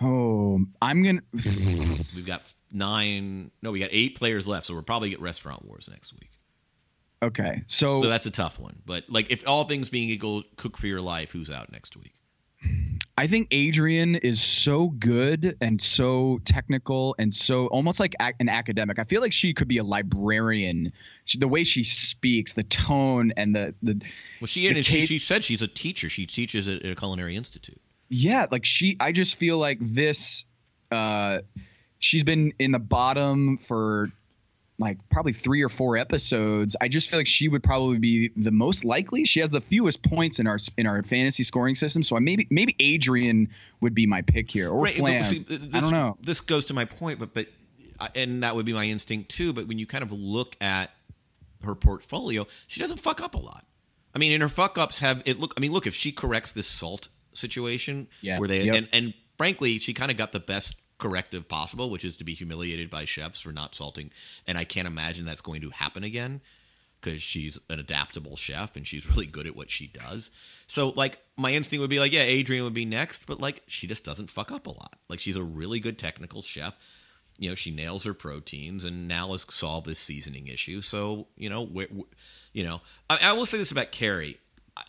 [0.00, 1.22] Oh, I'm gonna.
[1.32, 3.50] We've got nine.
[3.62, 6.30] No, we got eight players left, so we'll probably get restaurant wars next week.
[7.22, 8.80] Okay, so, So that's a tough one.
[8.86, 11.32] But like, if all things being equal, cook for your life.
[11.32, 12.14] Who's out next week?
[13.16, 18.48] I think Adrienne is so good and so technical and so almost like ac- an
[18.48, 19.00] academic.
[19.00, 20.92] I feel like she could be a librarian.
[21.24, 24.00] She, the way she speaks, the tone, and the the
[24.40, 26.08] Well, she The she, she said she's a teacher.
[26.08, 27.80] She teaches at a culinary institute.
[28.08, 28.96] yeah, like she.
[29.00, 30.44] I just feel like this.
[30.92, 31.40] Uh,
[31.98, 34.12] she's been in the bottom for
[34.80, 36.76] like probably three or four episodes.
[36.80, 39.24] I just feel like she would probably be the most likely.
[39.24, 42.46] She has the fewest points in our in our fantasy scoring system, so I maybe
[42.50, 43.48] maybe Adrienne
[43.80, 45.24] would be my pick here or Right, Flan.
[45.24, 46.16] see, this, I don't know.
[46.20, 47.48] This goes to my point, but but
[48.14, 49.52] and that would be my instinct too.
[49.52, 50.90] But when you kind of look at
[51.64, 53.64] her portfolio, she doesn't fuck up a lot.
[54.14, 55.40] I mean, and her fuck ups have it.
[55.40, 58.76] Look, I mean, look if she corrects this salt situation, Yeah, where they yep.
[58.76, 62.34] and and frankly, she kind of got the best corrective possible, which is to be
[62.34, 64.10] humiliated by chefs for not salting.
[64.46, 66.40] And I can't imagine that's going to happen again
[67.00, 70.30] because she's an adaptable chef and she's really good at what she does.
[70.66, 73.86] So like my instinct would be like, yeah, Adrienne would be next, but like she
[73.86, 74.96] just doesn't fuck up a lot.
[75.08, 76.74] Like she's a really good technical chef.
[77.38, 80.80] you know, she nails her proteins, and now has solved this seasoning issue.
[80.82, 81.92] So you know, wh-
[82.52, 84.38] you know, I, I will say this about Carrie: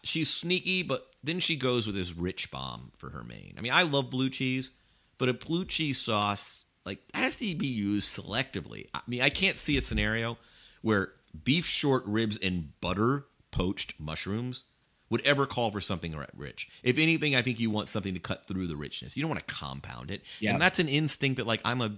[0.03, 3.53] she's sneaky, but then she goes with this rich bomb for her main.
[3.57, 4.71] I mean, I love blue cheese,
[5.19, 8.87] but a blue cheese sauce like that has to be used selectively.
[8.95, 10.39] I mean, I can't see a scenario
[10.81, 14.63] where beef short ribs and butter poached mushrooms
[15.09, 16.69] would ever call for something rich.
[16.83, 19.17] If anything, I think you want something to cut through the richness.
[19.17, 20.21] You don't want to compound it.
[20.39, 20.53] Yeah.
[20.53, 21.97] And that's an instinct that like I'm a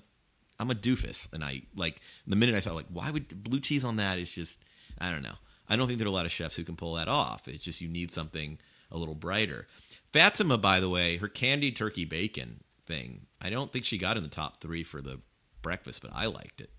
[0.59, 3.83] I'm a doofus and I like the minute I thought like why would blue cheese
[3.83, 4.59] on that is just
[4.99, 5.35] I don't know.
[5.69, 7.47] I don't think there are a lot of chefs who can pull that off.
[7.47, 8.59] It's just you need something
[8.91, 9.67] a little brighter.
[10.11, 14.23] Fatima, by the way, her candied turkey bacon thing, I don't think she got in
[14.23, 15.19] the top three for the
[15.61, 16.69] breakfast, but I liked it.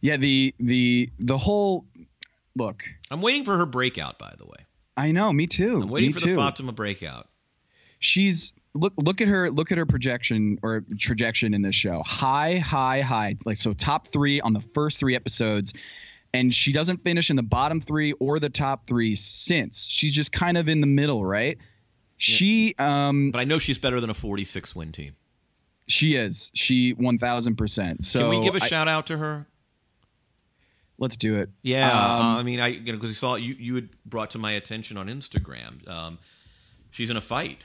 [0.00, 1.86] Yeah, the the the whole
[2.56, 2.84] look.
[3.10, 4.66] I'm waiting for her breakout, by the way.
[4.96, 5.82] I know, me too.
[5.82, 6.34] I'm waiting me for too.
[6.34, 7.28] the Fatima breakout.
[7.98, 12.02] She's look look at her look at her projection or projection in this show.
[12.04, 13.36] High, high, high.
[13.44, 15.72] Like so top 3 on the first 3 episodes
[16.34, 19.86] and she doesn't finish in the bottom 3 or the top 3 since.
[19.88, 21.58] She's just kind of in the middle, right?
[22.22, 25.14] She um But I know she's better than a 46 win team.
[25.88, 26.50] she is.
[26.54, 28.02] She 1000%.
[28.02, 29.46] So Can we give a I- shout out to her?
[30.98, 31.50] Let's do it.
[31.62, 34.30] Yeah, Um, uh, I mean, I you know because you saw you you had brought
[34.30, 35.88] to my attention on Instagram.
[35.88, 36.18] Um,
[36.92, 37.58] she's in a fight.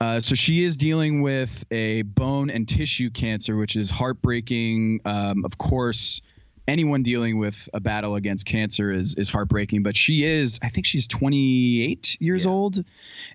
[0.00, 5.00] Uh, so she is dealing with a bone and tissue cancer, which is heartbreaking.
[5.04, 6.20] Um, of course,
[6.66, 9.82] anyone dealing with a battle against cancer is is heartbreaking.
[9.82, 12.50] But she is, I think she's 28 years Yeah.
[12.50, 12.84] old,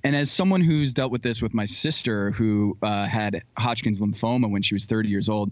[0.03, 4.49] and as someone who's dealt with this with my sister, who uh, had Hodgkin's lymphoma
[4.49, 5.51] when she was 30 years old.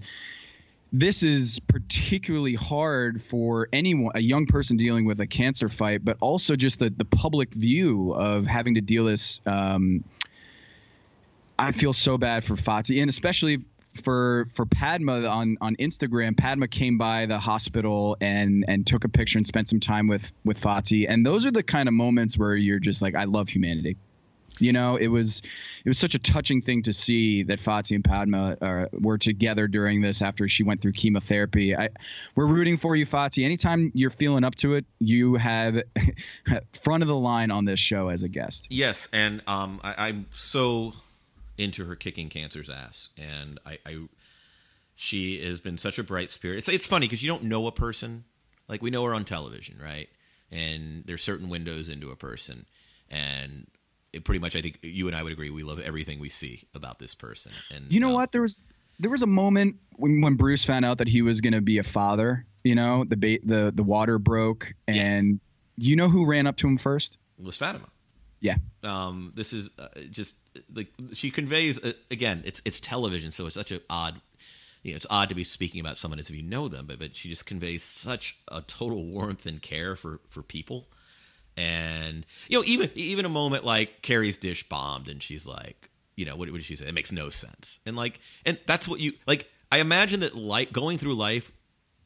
[0.94, 6.16] This is particularly hard for anyone, a young person dealing with a cancer fight, but
[6.22, 10.06] also just the the public view of having to deal this um,
[11.60, 13.66] I feel so bad for Fati, and especially
[14.00, 16.38] for for Padma on on Instagram.
[16.38, 20.32] Padma came by the hospital and and took a picture and spent some time with
[20.44, 23.50] with Fati, and those are the kind of moments where you're just like, I love
[23.50, 23.98] humanity.
[24.60, 25.42] You know, it was
[25.86, 29.68] it was such a touching thing to see that Fati and Padma uh, were together
[29.68, 31.76] during this after she went through chemotherapy.
[31.76, 31.90] I,
[32.36, 33.46] we're rooting for you, Fati.
[33.46, 35.84] Anytime you're feeling up to it, you have
[36.82, 38.68] front of the line on this show as a guest.
[38.70, 40.94] Yes, and um, I, I'm so
[41.58, 44.08] into her kicking cancer's ass, and I, I
[44.96, 46.60] she has been such a bright spirit.
[46.60, 48.24] It's it's funny because you don't know a person
[48.68, 50.10] like we know her on television, right?
[50.52, 52.66] And there's certain windows into a person,
[53.10, 53.68] and
[54.14, 56.68] it pretty much I think you and I would agree we love everything we see
[56.74, 57.52] about this person.
[57.74, 58.32] And You know um, what?
[58.32, 58.60] There was
[59.00, 61.78] there was a moment when, when Bruce found out that he was going to be
[61.78, 62.46] a father.
[62.64, 65.40] You know, the ba- the the water broke, and
[65.78, 67.18] you know who ran up to him first?
[67.40, 67.86] It was Fatima.
[68.48, 70.36] Yeah, um, this is uh, just
[70.74, 72.44] like she conveys uh, again.
[72.46, 74.22] It's it's television, so it's such an odd.
[74.84, 77.00] You know, it's odd to be speaking about someone as if you know them, but
[77.00, 80.88] but she just conveys such a total warmth and care for for people,
[81.56, 86.26] and you know even even a moment like Carrie's dish bombed, and she's like, you
[86.26, 86.88] know, what, what did she say?
[86.88, 89.50] It makes no sense, and like, and that's what you like.
[89.72, 91.52] I imagine that like going through life,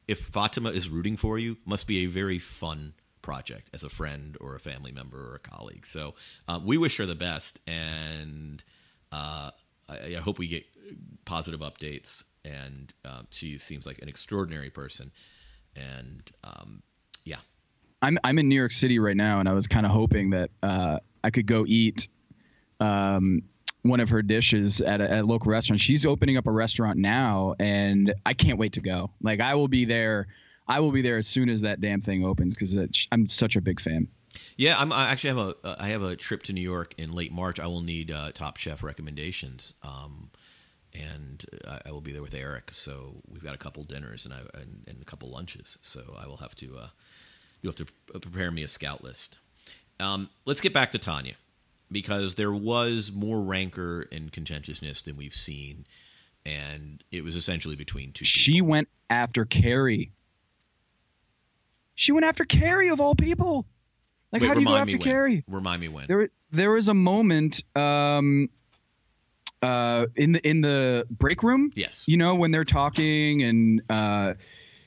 [0.08, 4.38] if Fatima is rooting for you, must be a very fun project as a friend
[4.41, 5.86] or a family member or a colleague.
[5.86, 6.15] So
[6.47, 8.63] uh, we wish her the best, and
[9.12, 9.51] uh,
[9.88, 10.65] I, I hope we get
[11.25, 12.23] positive updates.
[12.43, 15.12] And uh, she seems like an extraordinary person,
[15.75, 16.81] and um,
[17.23, 17.38] yeah,
[18.01, 20.49] I'm I'm in New York City right now, and I was kind of hoping that
[20.63, 22.07] uh, I could go eat
[22.79, 23.43] um,
[23.84, 25.81] one of her dishes at a, at a local restaurant.
[25.81, 29.12] She's opening up a restaurant now, and I can't wait to go.
[29.21, 30.27] Like I will be there.
[30.71, 32.73] I will be there as soon as that damn thing opens because
[33.12, 34.07] I'm such a big fan.
[34.55, 34.79] yeah.
[34.79, 37.34] I'm, I actually have a uh, I have a trip to New York in late
[37.34, 37.60] March.
[37.60, 39.73] I will need uh, Top Chef recommendations.
[39.84, 40.31] Um,
[40.93, 42.71] and I, I will be there with Eric.
[42.71, 45.77] So we've got a couple dinners and I and, and a couple lunches.
[45.81, 46.88] So I will have to uh,
[47.62, 47.86] you have to
[48.19, 49.38] prepare me a scout list.
[49.99, 51.34] Um, let's get back to Tanya
[51.91, 55.86] because there was more rancor and contentiousness than we've seen,
[56.45, 58.23] and it was essentially between two.
[58.23, 58.69] She people.
[58.69, 60.13] went after Carrie.
[61.95, 63.65] She went after Carrie of all people.
[64.32, 64.97] Like, Wait, how do you go after.
[64.97, 65.43] Carrie?
[65.47, 66.08] Remind me when.
[66.08, 68.49] There, there was a moment um,
[69.62, 71.71] uh, in the in the break room.
[71.75, 72.06] yes.
[72.08, 74.34] You know when they're talking and uh,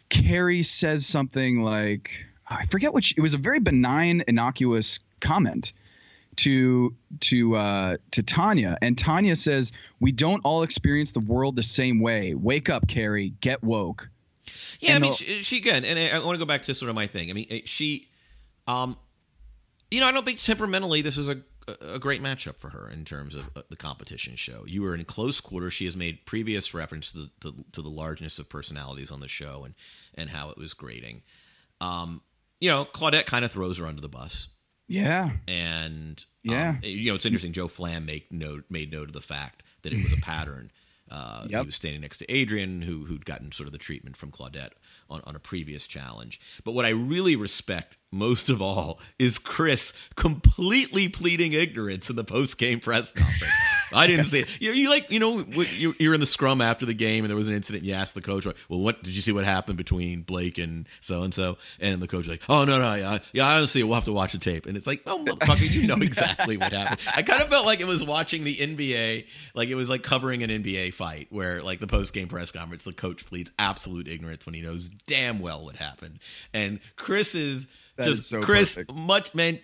[0.08, 2.10] Carrie says something like,
[2.48, 3.34] I forget what she, it was.
[3.34, 5.72] A very benign, innocuous comment
[6.36, 11.62] to to uh, to Tanya, and Tanya says, "We don't all experience the world the
[11.62, 12.34] same way.
[12.34, 13.34] Wake up, Carrie.
[13.40, 14.08] Get woke."
[14.80, 16.88] Yeah, I mean, she, she again, and I, I want to go back to sort
[16.88, 17.30] of my thing.
[17.30, 18.08] I mean, eh, she,
[18.66, 18.96] um,
[19.90, 21.40] you know, I don't think temperamentally this is a,
[21.80, 24.64] a great matchup for her in terms of uh, the competition show.
[24.66, 25.72] You were in close quarters.
[25.72, 29.28] She has made previous reference to the, to, to the largeness of personalities on the
[29.28, 29.74] show and
[30.14, 31.22] and how it was grading.
[31.80, 32.22] Um,
[32.60, 34.48] you know, Claudette kind of throws her under the bus.
[34.86, 35.30] Yeah.
[35.48, 37.52] And yeah, um, you know, it's interesting.
[37.52, 40.70] Joe Flamm make note made note of the fact that it was a pattern.
[41.10, 41.60] Uh, yep.
[41.60, 44.72] He was standing next to Adrienne, who who'd gotten sort of the treatment from Claudette
[45.10, 46.40] on, on a previous challenge.
[46.64, 52.24] But what I really respect most of all is Chris completely pleading ignorance in the
[52.24, 53.52] post game press conference.
[53.94, 54.60] I didn't see it.
[54.60, 55.44] You, you like, you know,
[55.98, 57.84] you're in the scrum after the game, and there was an incident.
[57.84, 59.32] You asked the coach, "Well, what did you see?
[59.32, 62.78] What happened between Blake and so and so?" And the coach was like, "Oh no,
[62.78, 63.84] no, yeah, yeah, I don't see it.
[63.84, 66.72] We'll have to watch the tape." And it's like, "Oh, motherfucker, you know exactly what
[66.72, 70.02] happened." I kind of felt like it was watching the NBA, like it was like
[70.02, 74.08] covering an NBA fight, where like the post game press conference, the coach pleads absolute
[74.08, 76.18] ignorance when he knows damn well what happened,
[76.52, 77.66] and Chris is.
[77.96, 78.92] That just so Chris, perfect.
[78.94, 79.60] much man,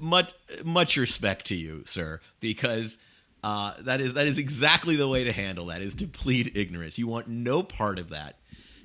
[0.00, 0.32] much
[0.64, 2.96] much respect to you, sir, because
[3.44, 6.98] uh, that is that is exactly the way to handle that is to plead ignorance.
[6.98, 8.38] You want no part of that.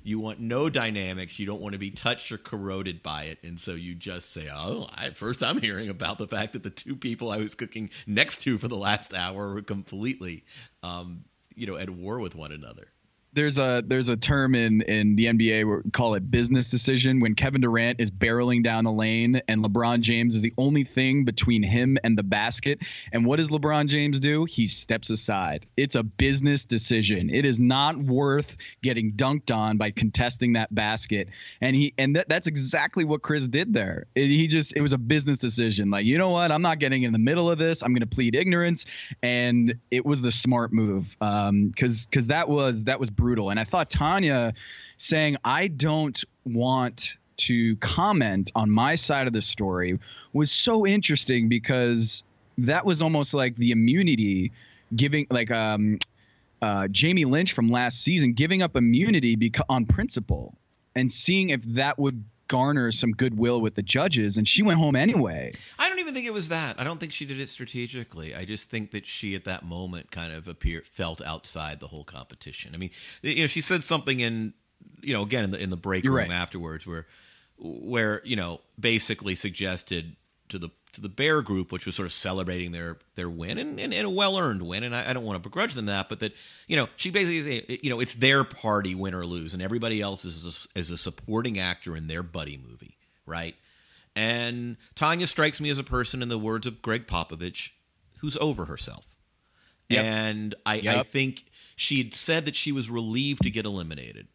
[0.04, 1.38] You want no dynamics.
[1.38, 4.48] You don't want to be touched or corroded by it, and so you just say,
[4.52, 7.90] "Oh, I, first I'm hearing about the fact that the two people I was cooking
[8.06, 10.44] next to for the last hour were completely,
[10.82, 11.24] um,
[11.54, 12.88] you know, at war with one another."
[13.34, 17.34] There's a there's a term in in the NBA we call it business decision when
[17.34, 21.62] Kevin Durant is barreling down the lane and LeBron James is the only thing between
[21.62, 22.80] him and the basket.
[23.12, 24.44] And what does LeBron James do?
[24.44, 25.66] He steps aside.
[25.76, 27.30] It's a business decision.
[27.30, 31.28] It is not worth getting dunked on by contesting that basket.
[31.60, 34.06] And he and that, that's exactly what Chris did there.
[34.14, 35.90] It, he just it was a business decision.
[35.90, 36.52] Like you know what?
[36.52, 37.82] I'm not getting in the middle of this.
[37.82, 38.84] I'm going to plead ignorance.
[39.22, 43.50] And it was the smart move because um, because that was that was brutal.
[43.50, 44.52] And I thought Tanya
[44.96, 49.98] saying, I don't want to comment on my side of the story
[50.32, 52.24] was so interesting because
[52.58, 54.50] that was almost like the immunity
[54.94, 55.98] giving, like, um,
[56.60, 60.54] uh, Jamie Lynch from last season giving up immunity beca- on principle
[60.94, 64.94] and seeing if that would garner some goodwill with the judges and she went home
[64.94, 65.50] anyway.
[65.78, 66.78] I don't even think it was that.
[66.78, 68.34] I don't think she did it strategically.
[68.34, 72.04] I just think that she at that moment kind of appeared felt outside the whole
[72.04, 72.74] competition.
[72.74, 72.90] I mean,
[73.22, 74.52] you know, she said something in
[75.00, 76.36] you know, again in the in the break You're room right.
[76.36, 77.06] afterwards where
[77.56, 80.16] where, you know, basically suggested
[80.52, 83.80] to the to the Bear group, which was sort of celebrating their their win and,
[83.80, 86.08] and, and a well earned win, and I, I, don't want to begrudge them that,
[86.08, 86.34] but that
[86.68, 90.24] you know she basically you know it's their party, win or lose, and everybody else
[90.24, 93.56] is a, is a supporting actor in their buddy movie, right?
[94.14, 97.70] And Tanya strikes me as a person, in the words of Gregg Popovich,
[98.18, 99.06] who's over herself,
[99.88, 100.04] Yep.
[100.04, 101.46] and I, I think
[101.76, 104.28] she had said that she was relieved to get eliminated,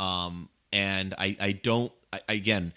[0.00, 2.72] um, and I I don't I, again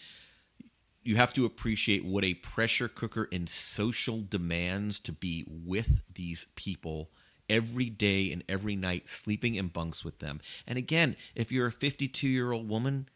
[1.04, 6.46] you have to appreciate what a pressure cooker and social demands to be with these
[6.56, 7.10] people
[7.50, 10.40] every day and every night, sleeping in bunks with them.
[10.66, 13.10] And again, if you're a 52 year old woman,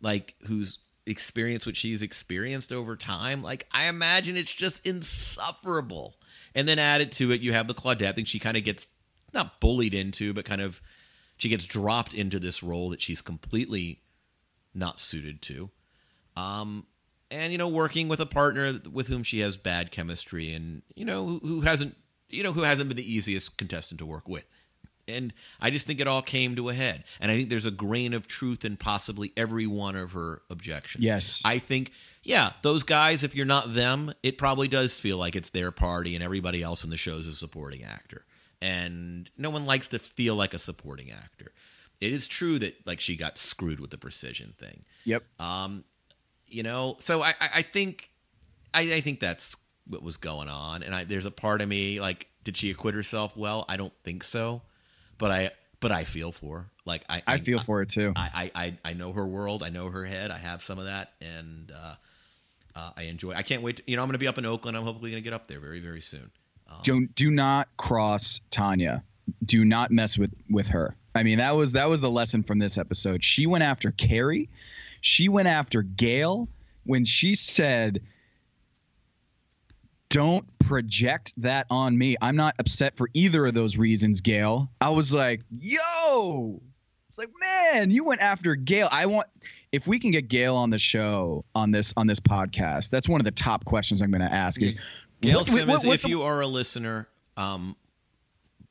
[0.00, 6.16] like who's experienced what she's experienced over time, like I imagine it's just insufferable.
[6.54, 8.24] And then added to it, you have the Claudette thing.
[8.24, 8.86] She kind of gets
[9.32, 10.80] not bullied into, but kind of
[11.36, 14.02] she gets dropped into this role that she's completely
[14.74, 15.70] not suited to.
[16.36, 16.86] Um,
[17.30, 21.04] and you know, working with a partner with whom she has bad chemistry, and you
[21.04, 21.96] know, who, who hasn't,
[22.28, 24.44] you know, who hasn't been the easiest contestant to work with.
[25.08, 27.04] And I just think it all came to a head.
[27.20, 31.02] And I think there's a grain of truth in possibly every one of her objections.
[31.02, 31.40] Yes.
[31.44, 35.50] I think, yeah, those guys, if you're not them, it probably does feel like it's
[35.50, 38.24] their party and everybody else in the show is a supporting actor.
[38.60, 41.52] And no one likes to feel like a supporting actor.
[42.00, 44.84] It is true that like she got screwed with the precision thing.
[45.04, 45.24] Yep.
[45.40, 45.84] Um,
[46.48, 48.10] you know, so I, I I think,
[48.74, 52.00] I, I think that's what was going on, and I, there's a part of me
[52.00, 53.64] like, did she acquit herself well?
[53.68, 54.62] I don't think so,
[55.18, 56.70] but I, but I feel for her.
[56.84, 58.12] Like I, I feel for it too.
[58.16, 59.62] I, I, I, I know her world.
[59.62, 60.30] I know her head.
[60.30, 61.94] I have some of that, and uh,
[62.74, 63.32] uh, I enjoy.
[63.32, 63.76] I can't wait.
[63.76, 64.76] To, you know, I'm going to be up in Oakland.
[64.76, 66.30] I'm hopefully going to get up there very, very soon.
[66.68, 69.02] Um, Don't do not cross Tanya.
[69.44, 70.96] Do not mess with with her.
[71.14, 73.22] I mean, that was that was the lesson from this episode.
[73.22, 74.48] She went after Carrie.
[75.00, 76.48] She went after Gail
[76.84, 78.00] when she said,
[80.10, 82.16] "Don't project that on me.
[82.20, 86.62] I'm not upset for either of those reasons, Gail." I was like, "Yo!"
[87.08, 88.88] It's like, man, you went after Gail.
[88.90, 89.28] I want
[89.72, 92.90] if we can get Gail on the show on this on this podcast.
[92.90, 94.60] That's one of the top questions I'm going to ask.
[94.62, 94.76] Is
[95.20, 97.76] Gail what- Simmons, what- what's if the- you are a listener, um,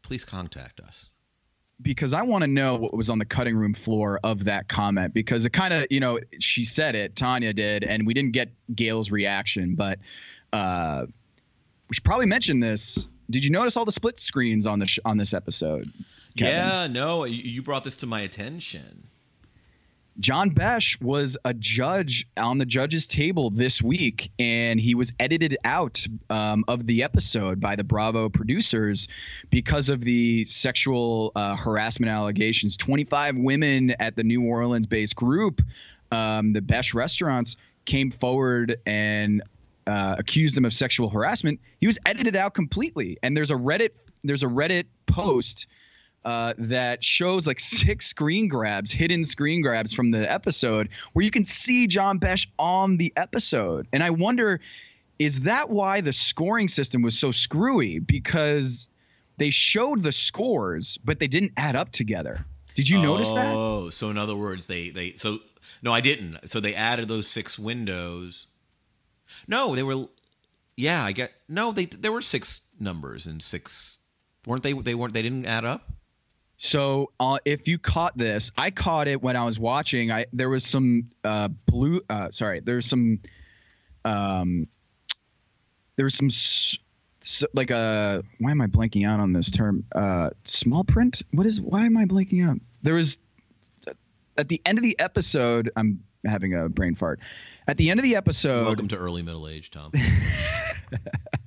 [0.01, 1.09] please contact us.
[1.81, 5.13] Because I want to know what was on the cutting room floor of that comment
[5.13, 8.49] because it kind of, you know, she said it, Tanya did, and we didn't get
[8.75, 9.99] Gail's reaction, but
[10.53, 11.05] uh,
[11.89, 13.07] we should probably mention this.
[13.29, 15.91] Did you notice all the split screens on the sh- on this episode?
[16.37, 16.53] Kevin?
[16.55, 19.03] Yeah, no, you- you brought this to my attention.
[20.19, 25.57] John Besh was a judge on the judges' table this week, and he was edited
[25.63, 29.07] out um, of the episode by the Bravo producers
[29.51, 32.77] because of the sexual uh, harassment allegations.
[32.77, 35.61] 25 women at the New Orleans based group,
[36.11, 37.55] um, the Besh restaurants,
[37.85, 39.43] came forward and
[39.85, 41.59] uh, accused him of sexual harassment.
[41.79, 43.91] He was edited out completely, and there's a Reddit
[44.23, 45.67] there's a Reddit post
[46.25, 51.31] uh, that shows like six screen grabs, hidden screen grabs from the episode, where you
[51.31, 53.87] can see John Besh on the episode.
[53.93, 54.59] And I wonder,
[55.19, 57.99] is that why the scoring system was so screwy?
[57.99, 58.87] Because
[59.37, 62.45] they showed the scores, but they didn't add up together.
[62.75, 63.55] Did you notice that?
[63.55, 65.39] Oh, so in other words, they they so
[65.81, 66.49] no, I didn't.
[66.49, 68.47] So they added those six windows.
[69.47, 70.07] No, they were.
[70.75, 71.33] Yeah, I get.
[71.49, 73.97] No, they there were six numbers and six.
[74.45, 74.73] Weren't they?
[74.73, 75.13] They weren't.
[75.13, 75.89] They didn't add up.
[76.57, 80.11] So uh, if you caught this, I caught it when I was watching.
[80.11, 82.01] I there was some uh, blue.
[82.09, 83.19] Uh, sorry, there's some.
[84.03, 84.67] Um,
[85.97, 86.77] there was some s-
[87.21, 88.23] s- like a.
[88.39, 89.85] Why am I blanking out on this term?
[89.93, 91.21] Uh, small print.
[91.31, 91.61] What is?
[91.61, 92.57] Why am I blanking out?
[92.81, 93.19] There was
[94.37, 95.71] at the end of the episode.
[95.75, 97.19] I'm having a brain fart.
[97.67, 99.91] At the end of the episode, Welcome to early middle age, Tom.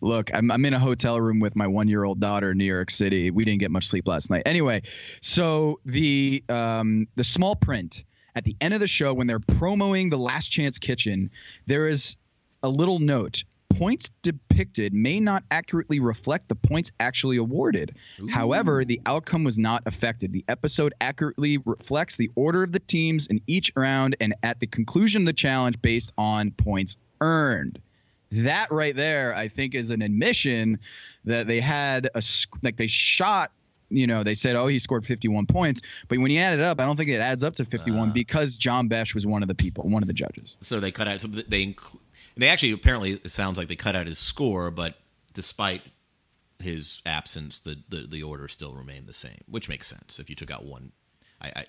[0.00, 2.64] Look, I'm, I'm in a hotel room with my one year old daughter in New
[2.64, 3.30] York City.
[3.30, 4.42] We didn't get much sleep last night.
[4.46, 4.82] Anyway,
[5.20, 8.04] so the um, the small print
[8.34, 11.30] at the end of the show when they're promoting the Last Chance Kitchen,
[11.66, 12.16] there is
[12.62, 13.44] a little note.
[13.70, 17.96] Points depicted may not accurately reflect the points actually awarded.
[18.30, 20.32] However, the outcome was not affected.
[20.32, 24.68] The episode accurately reflects the order of the teams in each round and at the
[24.68, 27.80] conclusion of the challenge based on points earned
[28.32, 30.78] that right there i think is an admission
[31.24, 32.22] that they had a
[32.62, 33.52] like they shot
[33.90, 36.80] you know they said oh he scored 51 points but when you add it up
[36.80, 38.12] i don't think it adds up to 51 uh.
[38.12, 41.06] because john besh was one of the people one of the judges so they cut
[41.06, 41.20] out.
[41.20, 41.74] So they
[42.36, 44.96] they actually apparently it sounds like they cut out his score, but
[45.32, 45.82] despite
[46.58, 50.18] his absence, the the, the order still remained the same, which makes sense.
[50.18, 50.92] If you took out one,
[51.40, 51.66] I I,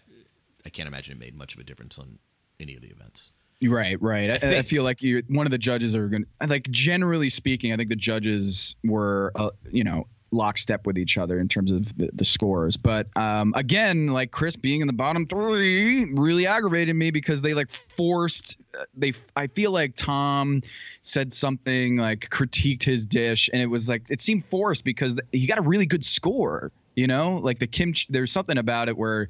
[0.65, 2.19] I can't imagine it made much of a difference on
[2.59, 3.31] any of the events.
[3.63, 4.31] Right right.
[4.31, 7.29] I, I, think- feel like you one of the judges are going to like generally
[7.29, 11.71] speaking i think the judges were uh, you know lockstep with each other in terms
[11.71, 12.75] of the, the scores.
[12.75, 17.53] But um, again like chris being in the bottom three really aggravated me because they
[17.53, 20.61] like forced uh, they i feel like tom
[21.01, 25.47] said something like critiqued his dish and it was like it seemed forced because he
[25.47, 27.37] got a really good score you know?
[27.41, 29.27] Like the kimchi there's something about it where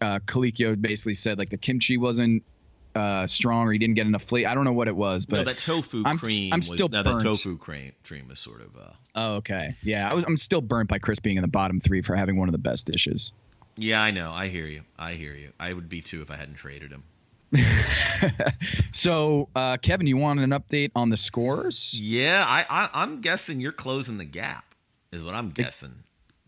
[0.00, 2.44] uh Colicchio basically said like the kimchi wasn't
[2.94, 5.36] uh strong or he didn't get enough flavor i don't know what it was but
[5.36, 6.52] no, that tofu I'm- cream.
[6.52, 8.76] I'm was, still no, that tofu cream cream was sort of.
[8.76, 11.80] Uh, oh okay yeah I was, i'm still burnt by chris being in the bottom
[11.80, 13.32] three for having one of the best dishes
[13.80, 14.32] yeah, I know.
[14.32, 14.82] I hear you.
[14.98, 15.52] I hear you.
[15.60, 17.04] I would be too if I hadn't traded him.
[18.92, 23.60] so uh kevin you want an update on the scores Yeah, I, I I'm guessing
[23.60, 24.74] you're closing the gap.
[25.12, 25.94] Is what I'm guessing.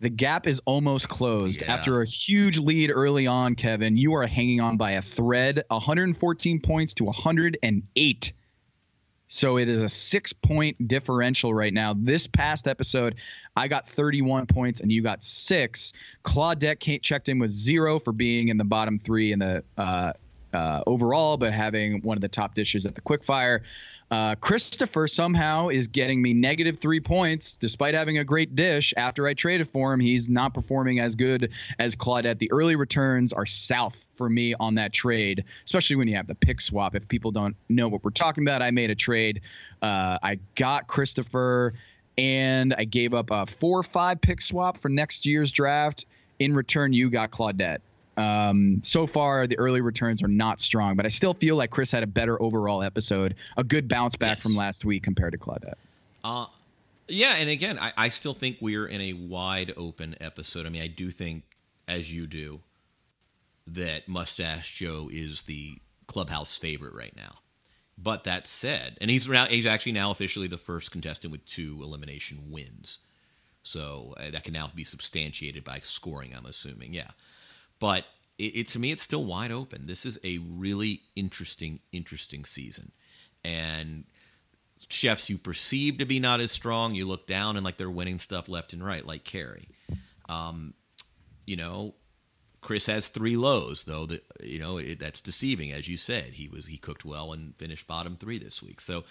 [0.01, 1.61] The gap is almost closed.
[1.61, 1.75] Yeah.
[1.75, 6.61] After a huge lead early on, Kevin, you are hanging on by a thread, 114
[6.61, 8.33] points to 108.
[9.33, 11.95] So it is a six point differential right now.
[11.97, 13.15] This past episode,
[13.55, 15.93] I got 31 points and you got six.
[16.25, 20.15] Claudette checked in with zero for being in the bottom three in the uh,
[20.53, 23.61] uh, overall, but having one of the top dishes at the quickfire.
[24.11, 28.93] Uh, Christopher somehow is getting me negative three points despite having a great dish.
[28.97, 32.39] After I traded for him, he's not performing as good as Claudette.
[32.39, 36.35] The early returns are south for me on that trade, especially when you have the
[36.35, 36.97] pick swap.
[36.97, 39.43] If people don't know what we're talking about, I made a trade.
[39.81, 41.75] Uh, I got Christopher
[42.19, 46.05] and I gave up a four or five pick swap for next year's draft.
[46.41, 47.79] In return, you got Claudette.
[48.21, 51.91] Um, so far, the early returns are not strong, but I still feel like Chris
[51.91, 54.43] had a better overall episode, a good bounce back Yes.
[54.43, 55.75] from last week compared to Claudette.
[56.23, 56.47] Uh,
[57.09, 60.67] yeah, and again, I, I still think we're in a wide open episode.
[60.67, 61.45] I mean, I do think,
[61.89, 62.61] as you do,
[63.67, 67.39] that Mustache Joe is the clubhouse favorite right now.
[67.97, 71.81] But that said, and he's now he's actually now officially the first contestant with two
[71.83, 72.99] elimination wins.
[73.63, 76.95] So uh, that can now be substantiated by scoring, I'm assuming.
[76.95, 77.11] Yeah.
[77.81, 78.05] But
[78.39, 79.87] it, it to me it's still wide open.
[79.87, 82.93] This is a really interesting interesting season.
[83.43, 84.05] And
[84.89, 88.19] chefs you perceive to be not as strong, you look down and like they're winning
[88.19, 89.69] stuff left and right, like Carrie.
[90.29, 90.75] Um,
[91.47, 91.95] you know,
[92.61, 96.35] Chris has three lows, though that you know it, that's deceiving, as you said.
[96.35, 99.05] He was he cooked well and finished bottom three this week, so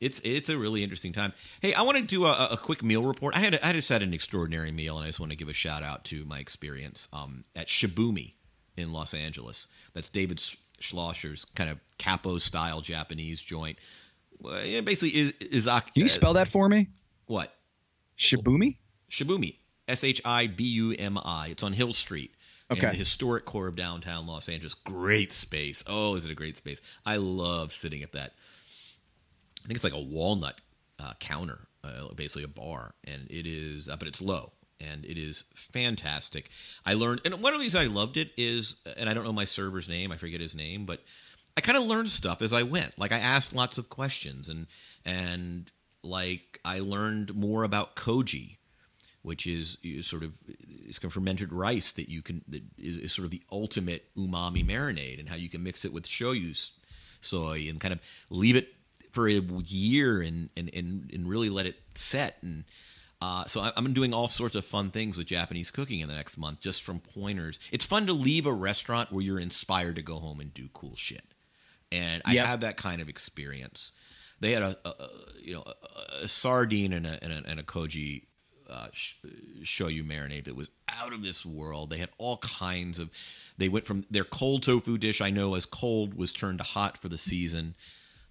[0.00, 1.32] it's it's a really interesting time.
[1.60, 3.36] Hey, I want to do a, a quick meal report.
[3.36, 5.54] I had I just had an extraordinary meal, and I just want to give a
[5.54, 8.34] shout out to my experience um, at Shibumi
[8.76, 9.68] in Los Angeles.
[9.94, 10.38] That's David
[10.80, 13.78] Schlosser's kind of kappo style Japanese joint.
[14.40, 15.94] Well, basically, is Izak.
[15.94, 16.88] Can you spell that for me?
[17.26, 17.54] What?
[18.18, 18.76] Shibumi.
[19.10, 19.56] Shibumi.
[19.88, 21.48] S H I B U M I.
[21.48, 22.34] It's on Hill Street.
[22.70, 22.82] Okay.
[22.82, 24.74] In the historic core of downtown Los Angeles.
[24.74, 25.84] Great space.
[25.86, 26.80] Oh, is it a great space?
[27.04, 28.32] I love sitting at that.
[29.64, 30.60] I think it's like a walnut
[30.98, 35.18] uh, counter, uh, basically a bar, and it is, uh, but it's low and it
[35.18, 36.50] is fantastic.
[36.84, 39.32] I learned, and one of the reasons I loved it is, and I don't know
[39.32, 41.00] my server's name, I forget his name, but
[41.56, 42.98] I kind of learned stuff as I went.
[42.98, 44.66] Like I asked lots of questions, and
[45.04, 45.70] and
[46.02, 48.58] like I learned more about koji,
[49.26, 50.34] which is, is sort of
[50.86, 55.18] is fermented rice that you can that is, is, sort of the ultimate umami marinade,
[55.18, 56.70] and how you can mix it with shoyu
[57.20, 57.98] soy and kind of
[58.30, 58.68] leave it
[59.10, 62.64] for a year and and and, and really let it set and.
[63.18, 66.36] Uh, so I'm doing all sorts of fun things with Japanese cooking in the next
[66.36, 67.58] month, just from pointers.
[67.72, 70.96] It's fun to leave a restaurant where you're inspired to go home and do cool
[70.96, 71.24] shit,
[71.90, 72.46] and I yep.
[72.46, 73.92] had that kind of experience.
[74.40, 75.08] They had a, a, a
[75.40, 78.24] you know a, a, sardine and a and a, and a koji
[78.70, 78.88] uh,
[79.62, 81.90] shoyu marinade that was out of this world.
[81.90, 83.10] They had all kinds of.
[83.58, 86.98] They went from their cold tofu dish I know as cold was turned to hot
[86.98, 87.74] for the season.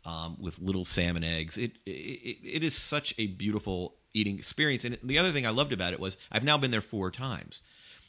[0.06, 4.86] Um, with little salmon eggs, it, it it is such a beautiful eating experience.
[4.86, 7.64] And the other thing I loved about it was I've now been there four times,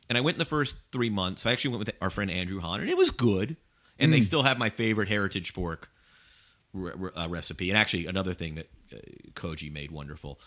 [0.09, 1.47] and I went in the first three months.
[1.47, 3.57] I actually went with our friend Andrew Hahn, and it was good.
[3.99, 4.17] And mm.
[4.17, 5.91] they still have my favorite heritage pork
[6.73, 8.97] re- re- uh, recipe, and actually another thing that uh,
[9.33, 10.41] Koji made wonderful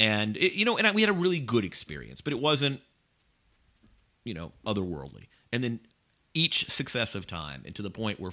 [0.00, 2.80] and it, you know, and I, we had a really good experience, but it wasn't,
[4.24, 5.26] you know, otherworldly.
[5.52, 5.78] And then
[6.32, 8.32] each successive time, and to the point where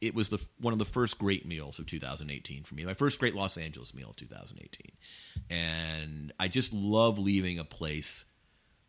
[0.00, 3.20] it was the one of the first great meals of 2018 for me, my first
[3.20, 4.96] great Los Angeles meal of 2018,
[5.48, 8.24] and I just love leaving a place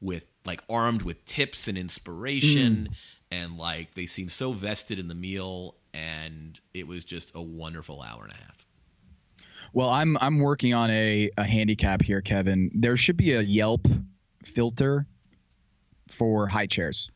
[0.02, 2.96] with like armed with tips and inspiration, mm.
[3.30, 8.02] and like they seem so vested in the meal, and it was just a wonderful
[8.02, 8.67] hour and a half.
[9.78, 12.72] Well, I'm I'm working on a, a handicap here, Kevin.
[12.74, 13.86] There should be a Yelp
[14.44, 15.06] filter
[16.10, 17.12] for high chairs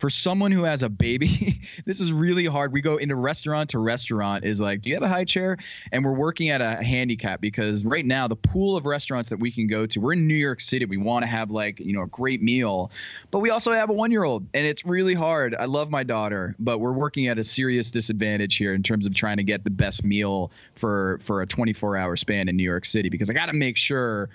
[0.00, 2.72] for someone who has a baby, this is really hard.
[2.72, 5.58] We go into restaurant to restaurant is like, do you have a high chair?
[5.92, 9.52] And we're working at a handicap because right now the pool of restaurants that we
[9.52, 10.86] can go to, we're in New York City.
[10.86, 12.90] We want to have like, you know, a great meal,
[13.30, 15.54] but we also have a one year old and it's really hard.
[15.54, 19.14] I love my daughter, but we're working at a serious disadvantage here in terms of
[19.14, 22.86] trying to get the best meal for, for a 24 hour span in New York
[22.86, 24.30] City because I got to make sure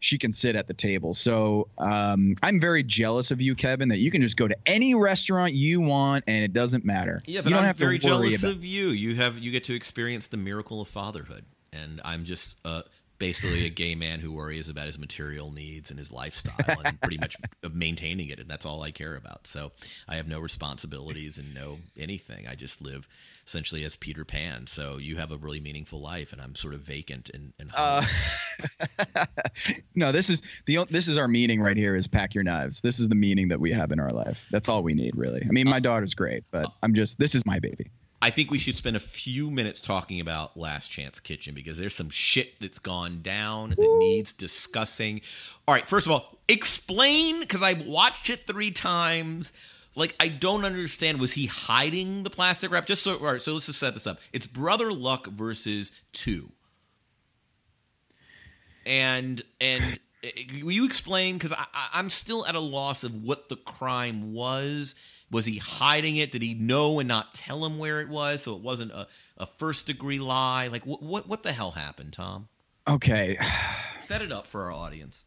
[0.00, 1.14] she can sit at the table.
[1.14, 4.94] So um, I'm very jealous of you, Kevin, that you can just go to any
[4.94, 7.22] restaurant you want and it doesn't matter.
[7.26, 8.88] Yeah, but you don't I'm have very to jealous about- of you.
[8.88, 12.82] You have you get to experience the miracle of fatherhood, and I'm just uh,
[13.18, 17.18] basically a gay man who worries about his material needs and his lifestyle and pretty
[17.18, 17.36] much
[17.72, 19.46] maintaining it, and that's all I care about.
[19.46, 19.72] So
[20.08, 22.48] I have no responsibilities and no anything.
[22.48, 23.06] I just live
[23.46, 24.66] essentially as Peter Pan.
[24.66, 27.52] So you have a really meaningful life, and I'm sort of vacant and.
[27.58, 28.04] and uh,
[29.94, 31.94] no, this is the this is our meaning right here.
[31.94, 32.80] Is pack your knives.
[32.80, 34.46] This is the meaning that we have in our life.
[34.50, 35.42] That's all we need, really.
[35.46, 37.90] I mean, my uh, daughter's great, but uh, I'm just this is my baby.
[38.22, 41.94] I think we should spend a few minutes talking about Last Chance Kitchen because there's
[41.94, 45.22] some shit that's gone down that needs discussing.
[45.66, 49.52] All right, first of all, explain because I've watched it three times
[49.94, 51.20] like I don't understand.
[51.20, 52.86] Was he hiding the plastic wrap?
[52.86, 53.42] Just so all right.
[53.42, 54.18] So let's just set this up.
[54.32, 56.50] It's Brother Luck versus Tu,
[58.86, 60.30] and and eh,
[60.62, 61.36] will you explain?
[61.38, 61.52] Because
[61.92, 64.94] I'm still at a loss of what the crime was.
[65.30, 66.32] Was he hiding it?
[66.32, 69.06] Did he know and not tell him where it was, so it wasn't a,
[69.38, 70.68] a first degree lie?
[70.68, 72.48] Like what what what the hell happened, Tom?
[72.88, 73.38] Okay,
[74.00, 75.26] set it up for our audience.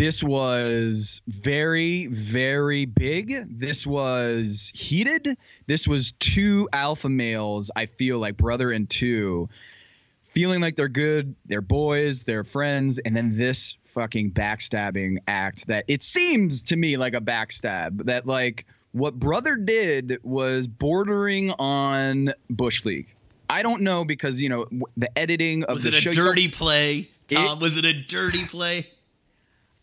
[0.00, 3.58] This was very, very big.
[3.58, 5.36] This was heated.
[5.66, 9.50] This was two alpha males, I feel like brother and Tu,
[10.32, 15.84] feeling like they're good, they're boys, they're friends, and then this fucking backstabbing act that
[15.86, 22.32] it seems to me like a backstab that like what brother did was bordering on
[22.48, 23.14] bush league.
[23.50, 24.64] I don't know because you know
[24.96, 27.10] the editing of was the it a show, dirty play?
[27.28, 28.88] Tom, it, was it a dirty play?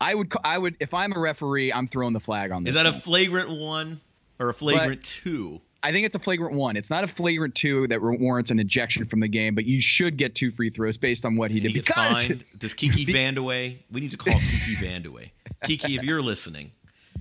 [0.00, 2.72] I would I would if I'm a referee, I'm throwing the flag on this.
[2.72, 2.94] Is that one.
[2.94, 4.00] a flagrant one
[4.38, 5.60] or a flagrant but two?
[5.82, 6.76] I think it's a flagrant one.
[6.76, 10.16] It's not a flagrant two that warrants an ejection from the game, but you should
[10.16, 11.68] get two free throws based on what he did.
[11.68, 12.44] He because fined.
[12.58, 13.78] Does Kiki Vandeweghe?
[13.90, 15.30] We need to call Kiki Vandeweghe.
[15.64, 16.72] Kiki, if you're listening,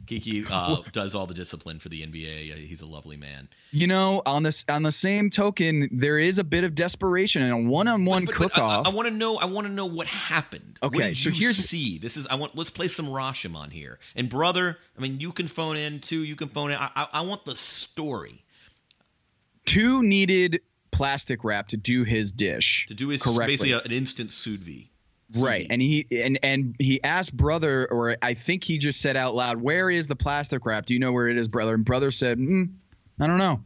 [0.07, 2.55] Kiki uh, does all the discipline for the NBA.
[2.67, 3.47] He's a lovely man.
[3.71, 7.51] You know, on this on the same token, there is a bit of desperation and
[7.51, 8.87] a one-on-one But- but- but cook-off.
[8.87, 9.37] I, want to know.
[9.37, 10.77] I want to know what happened.
[10.79, 11.97] what Okay, did so here's- see.
[11.99, 12.25] This is.
[12.27, 12.55] I want.
[12.55, 13.99] Let's play some Rashomon here.
[14.15, 16.23] And brother, I mean, you can phone in too.
[16.23, 16.77] You can phone in.
[16.77, 18.43] I, I, I want the story
[19.65, 23.45] Tu needed plastic wrap to do his dish to do his correctly.
[23.57, 24.87] basically an instant sous vide.
[25.35, 25.67] Right.
[25.69, 29.61] And he and and he asked brother, or I think he just said out loud,
[29.61, 30.85] "Where is the plastic wrap?
[30.85, 32.69] Do you know where it is, brother?" And brother said, mm,
[33.19, 33.61] "I don't know."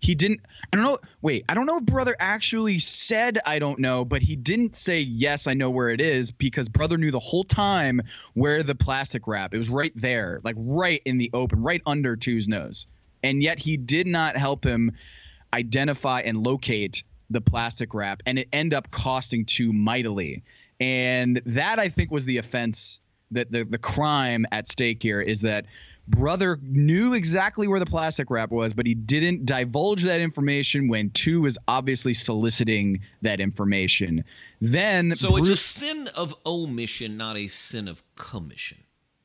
[0.00, 0.40] He didn't.
[0.72, 0.98] I don't know.
[1.20, 5.00] Wait, I don't know if brother actually said I don't know, but he didn't say
[5.00, 5.46] yes.
[5.46, 8.00] I know where it is because brother knew the whole time
[8.34, 9.52] where the plastic wrap.
[9.52, 12.86] It was right there, like right in the open, right under Tu's nose,
[13.22, 14.92] and yet he did not help him
[15.52, 20.42] identify and locate the plastic wrap, and it end up costing Tu mightily.
[20.80, 23.00] And that I think was the offense
[23.30, 25.66] that the the crime at stake here is that
[26.08, 31.10] brother knew exactly where the plastic wrap was, but he didn't divulge that information when
[31.10, 34.24] Tu was obviously soliciting that information.
[34.60, 38.78] Then So it's a sin of omission, not a sin of commission.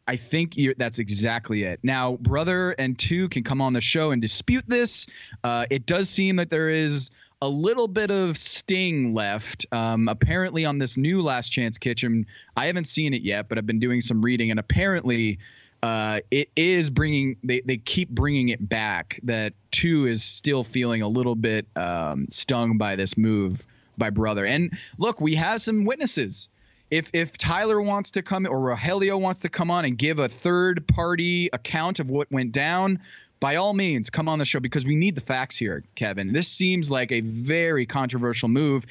[0.05, 1.79] I think you're, that's exactly it.
[1.81, 5.07] Now, brother and Tu can come on the show and dispute this.
[5.43, 7.09] Uh, it does seem that there is
[7.43, 9.65] a little bit of sting left.
[9.73, 12.25] Um, apparently, on this new Last Chance Kitchen,
[12.55, 15.39] I haven't seen it yet, but I've been doing some reading, and apparently,
[15.83, 17.35] uh, it is bringing.
[17.43, 19.19] They they keep bringing it back.
[19.23, 23.67] That Tu is still feeling a little bit um, stung by this move
[23.97, 24.45] by brother.
[24.45, 26.47] And look, we have some witnesses
[26.93, 30.29] if if Tyler wants to come or Rogelio wants to come on and give a
[30.29, 32.99] third party account of what went down,
[33.43, 36.31] by all means, come on the show because we need the facts here, Kevin.
[36.31, 38.85] This seems like a very controversial move.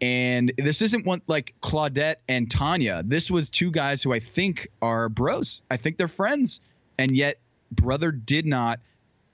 [0.00, 3.02] And this isn't one like Claudette and Tanya.
[3.04, 5.60] This was two guys who I think are bros.
[5.70, 6.62] I think they're friends.
[6.96, 7.40] And yet,
[7.72, 8.80] brother did not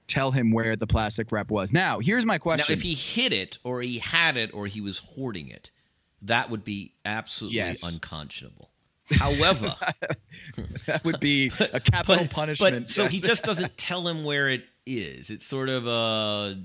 [0.08, 1.72] tell him where the plastic wrap was.
[1.72, 2.72] Now, here's my Now, question.
[2.76, 5.70] if he hid it, or he had it, or he was hoarding it,
[6.22, 7.84] that would be absolutely Yes.
[7.84, 8.72] unconscionable.
[9.10, 9.74] However,
[10.86, 12.86] that would be a capital but, punishment.
[12.86, 15.30] But so he just doesn't tell him where it is.
[15.30, 16.58] It's sort of a.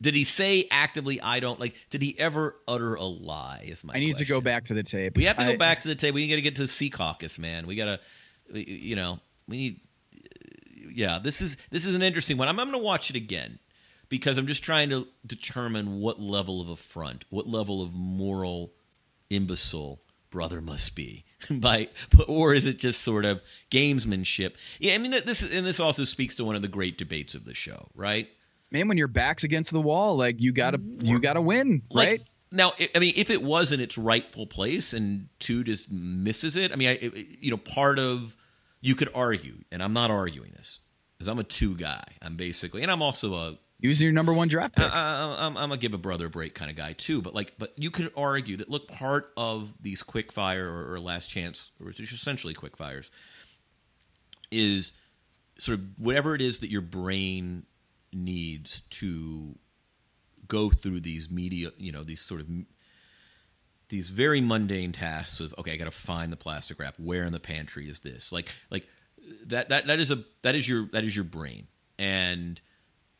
[0.00, 1.20] Did he say actively?
[1.20, 1.74] I don't like.
[1.90, 3.64] Did he ever utter a lie?
[3.66, 3.94] Is my.
[3.94, 5.16] I need to go back to the tape.
[5.16, 6.14] We have to go I- back to the tape.
[6.14, 7.66] We got to get to the Secaucus, man.
[7.66, 8.00] We got
[8.52, 9.80] to, you know, we need.
[10.94, 12.48] Yeah, this is this is an interesting one.
[12.48, 13.58] I'm, I'm going to watch it again
[14.08, 18.72] because I'm just trying to determine what level of affront, what level of moral
[19.28, 20.00] imbecile
[20.36, 21.88] brother must be by
[22.28, 26.34] or is it just sort of gamesmanship yeah i mean this and this also speaks
[26.34, 28.28] to one of the great debates of the show right
[28.70, 32.22] man, when your back's against the wall, like you gotta you gotta win, Like, right?
[32.52, 36.70] now i mean if it was in its rightful place and Tu just misses it
[36.70, 38.36] i mean I, it- you know part of
[38.82, 40.80] you could argue and i'm not arguing this
[41.16, 44.34] because i'm a Tu guy i'm basically and i'm also a He was your number
[44.34, 44.84] one draft pick.
[44.84, 47.72] I, I'm a give a brother a break kind of guy too, but like, but
[47.76, 51.90] you could argue that look, part of these quick fire or, or last chance, or
[51.90, 53.12] it's essentially quick fires,
[54.50, 54.90] is
[55.56, 57.64] sort of whatever it is that your brain
[58.12, 59.56] needs to
[60.48, 62.48] go through these media, you know, these sort of
[63.88, 66.94] these very mundane tasks of okay, I got to find the plastic wrap.
[66.98, 68.32] Where in the pantry is this?
[68.32, 68.88] Like, like
[69.46, 71.68] that that that is a that is your that is your brain
[72.00, 72.60] and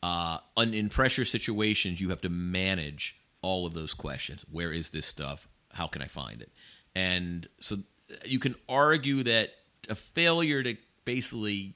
[0.03, 4.45] uh, un, in pressure situations, you have to manage all of those questions.
[4.51, 5.47] Where is this stuff?
[5.73, 6.51] How can I find it?
[6.95, 7.77] And so
[8.25, 9.49] you can argue that
[9.89, 10.75] a failure to
[11.05, 11.75] basically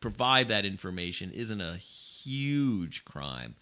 [0.00, 3.54] provide that information isn't a huge crime,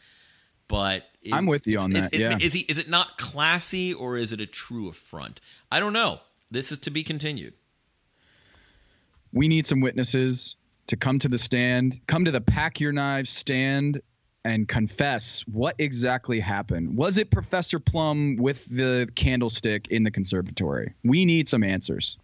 [0.69, 2.39] but it- I'm with you on that, it- yeah.
[2.41, 5.41] is he is it not classy or is it a true affront?
[5.71, 6.21] I don't know.
[6.51, 7.55] This is to be continued.
[9.33, 10.57] we need some witnesses
[10.91, 14.03] to come to the stand, come to the pack your knives stand
[14.45, 16.97] and confess what exactly happened.
[16.97, 20.93] Was it Professor Plum with the candlestick in the conservatory?
[21.05, 22.19] We need some answers.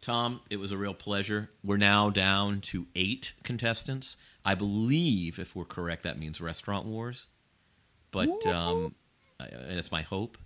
[0.00, 1.50] Tom, it was a real pleasure.
[1.62, 4.16] We're now down to eight contestants.
[4.46, 7.26] I believe, if we're correct, that means Restaurant Wars.
[8.12, 8.94] But um,
[9.38, 10.38] and it's my hope.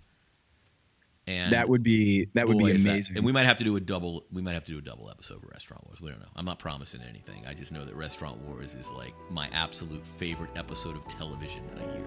[1.27, 3.17] And that would be that would boy, be is that- amazing.
[3.17, 4.23] and we might have to do a double.
[4.31, 5.99] We might have to do a double episode of Restaurant Wars.
[5.99, 6.27] We don't know.
[6.37, 7.45] I'm not promising anything.
[7.45, 11.93] I just know that Restaurant Wars is like my absolute favorite episode of television a
[11.93, 12.05] year.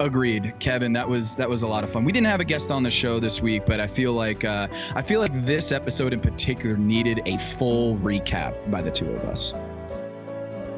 [0.00, 0.92] Agreed, Kevin.
[0.92, 2.04] That was that was a lot of fun.
[2.04, 4.68] We didn't have a guest on the show this week, but I feel like uh,
[4.94, 9.24] I feel like this episode in particular needed a full recap by the two of
[9.24, 9.50] us.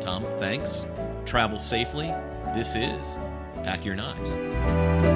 [0.02, 0.86] Tom, thanks.
[1.26, 2.06] Travel safely.
[2.54, 3.18] This is
[3.62, 5.09] Pack Your Knives.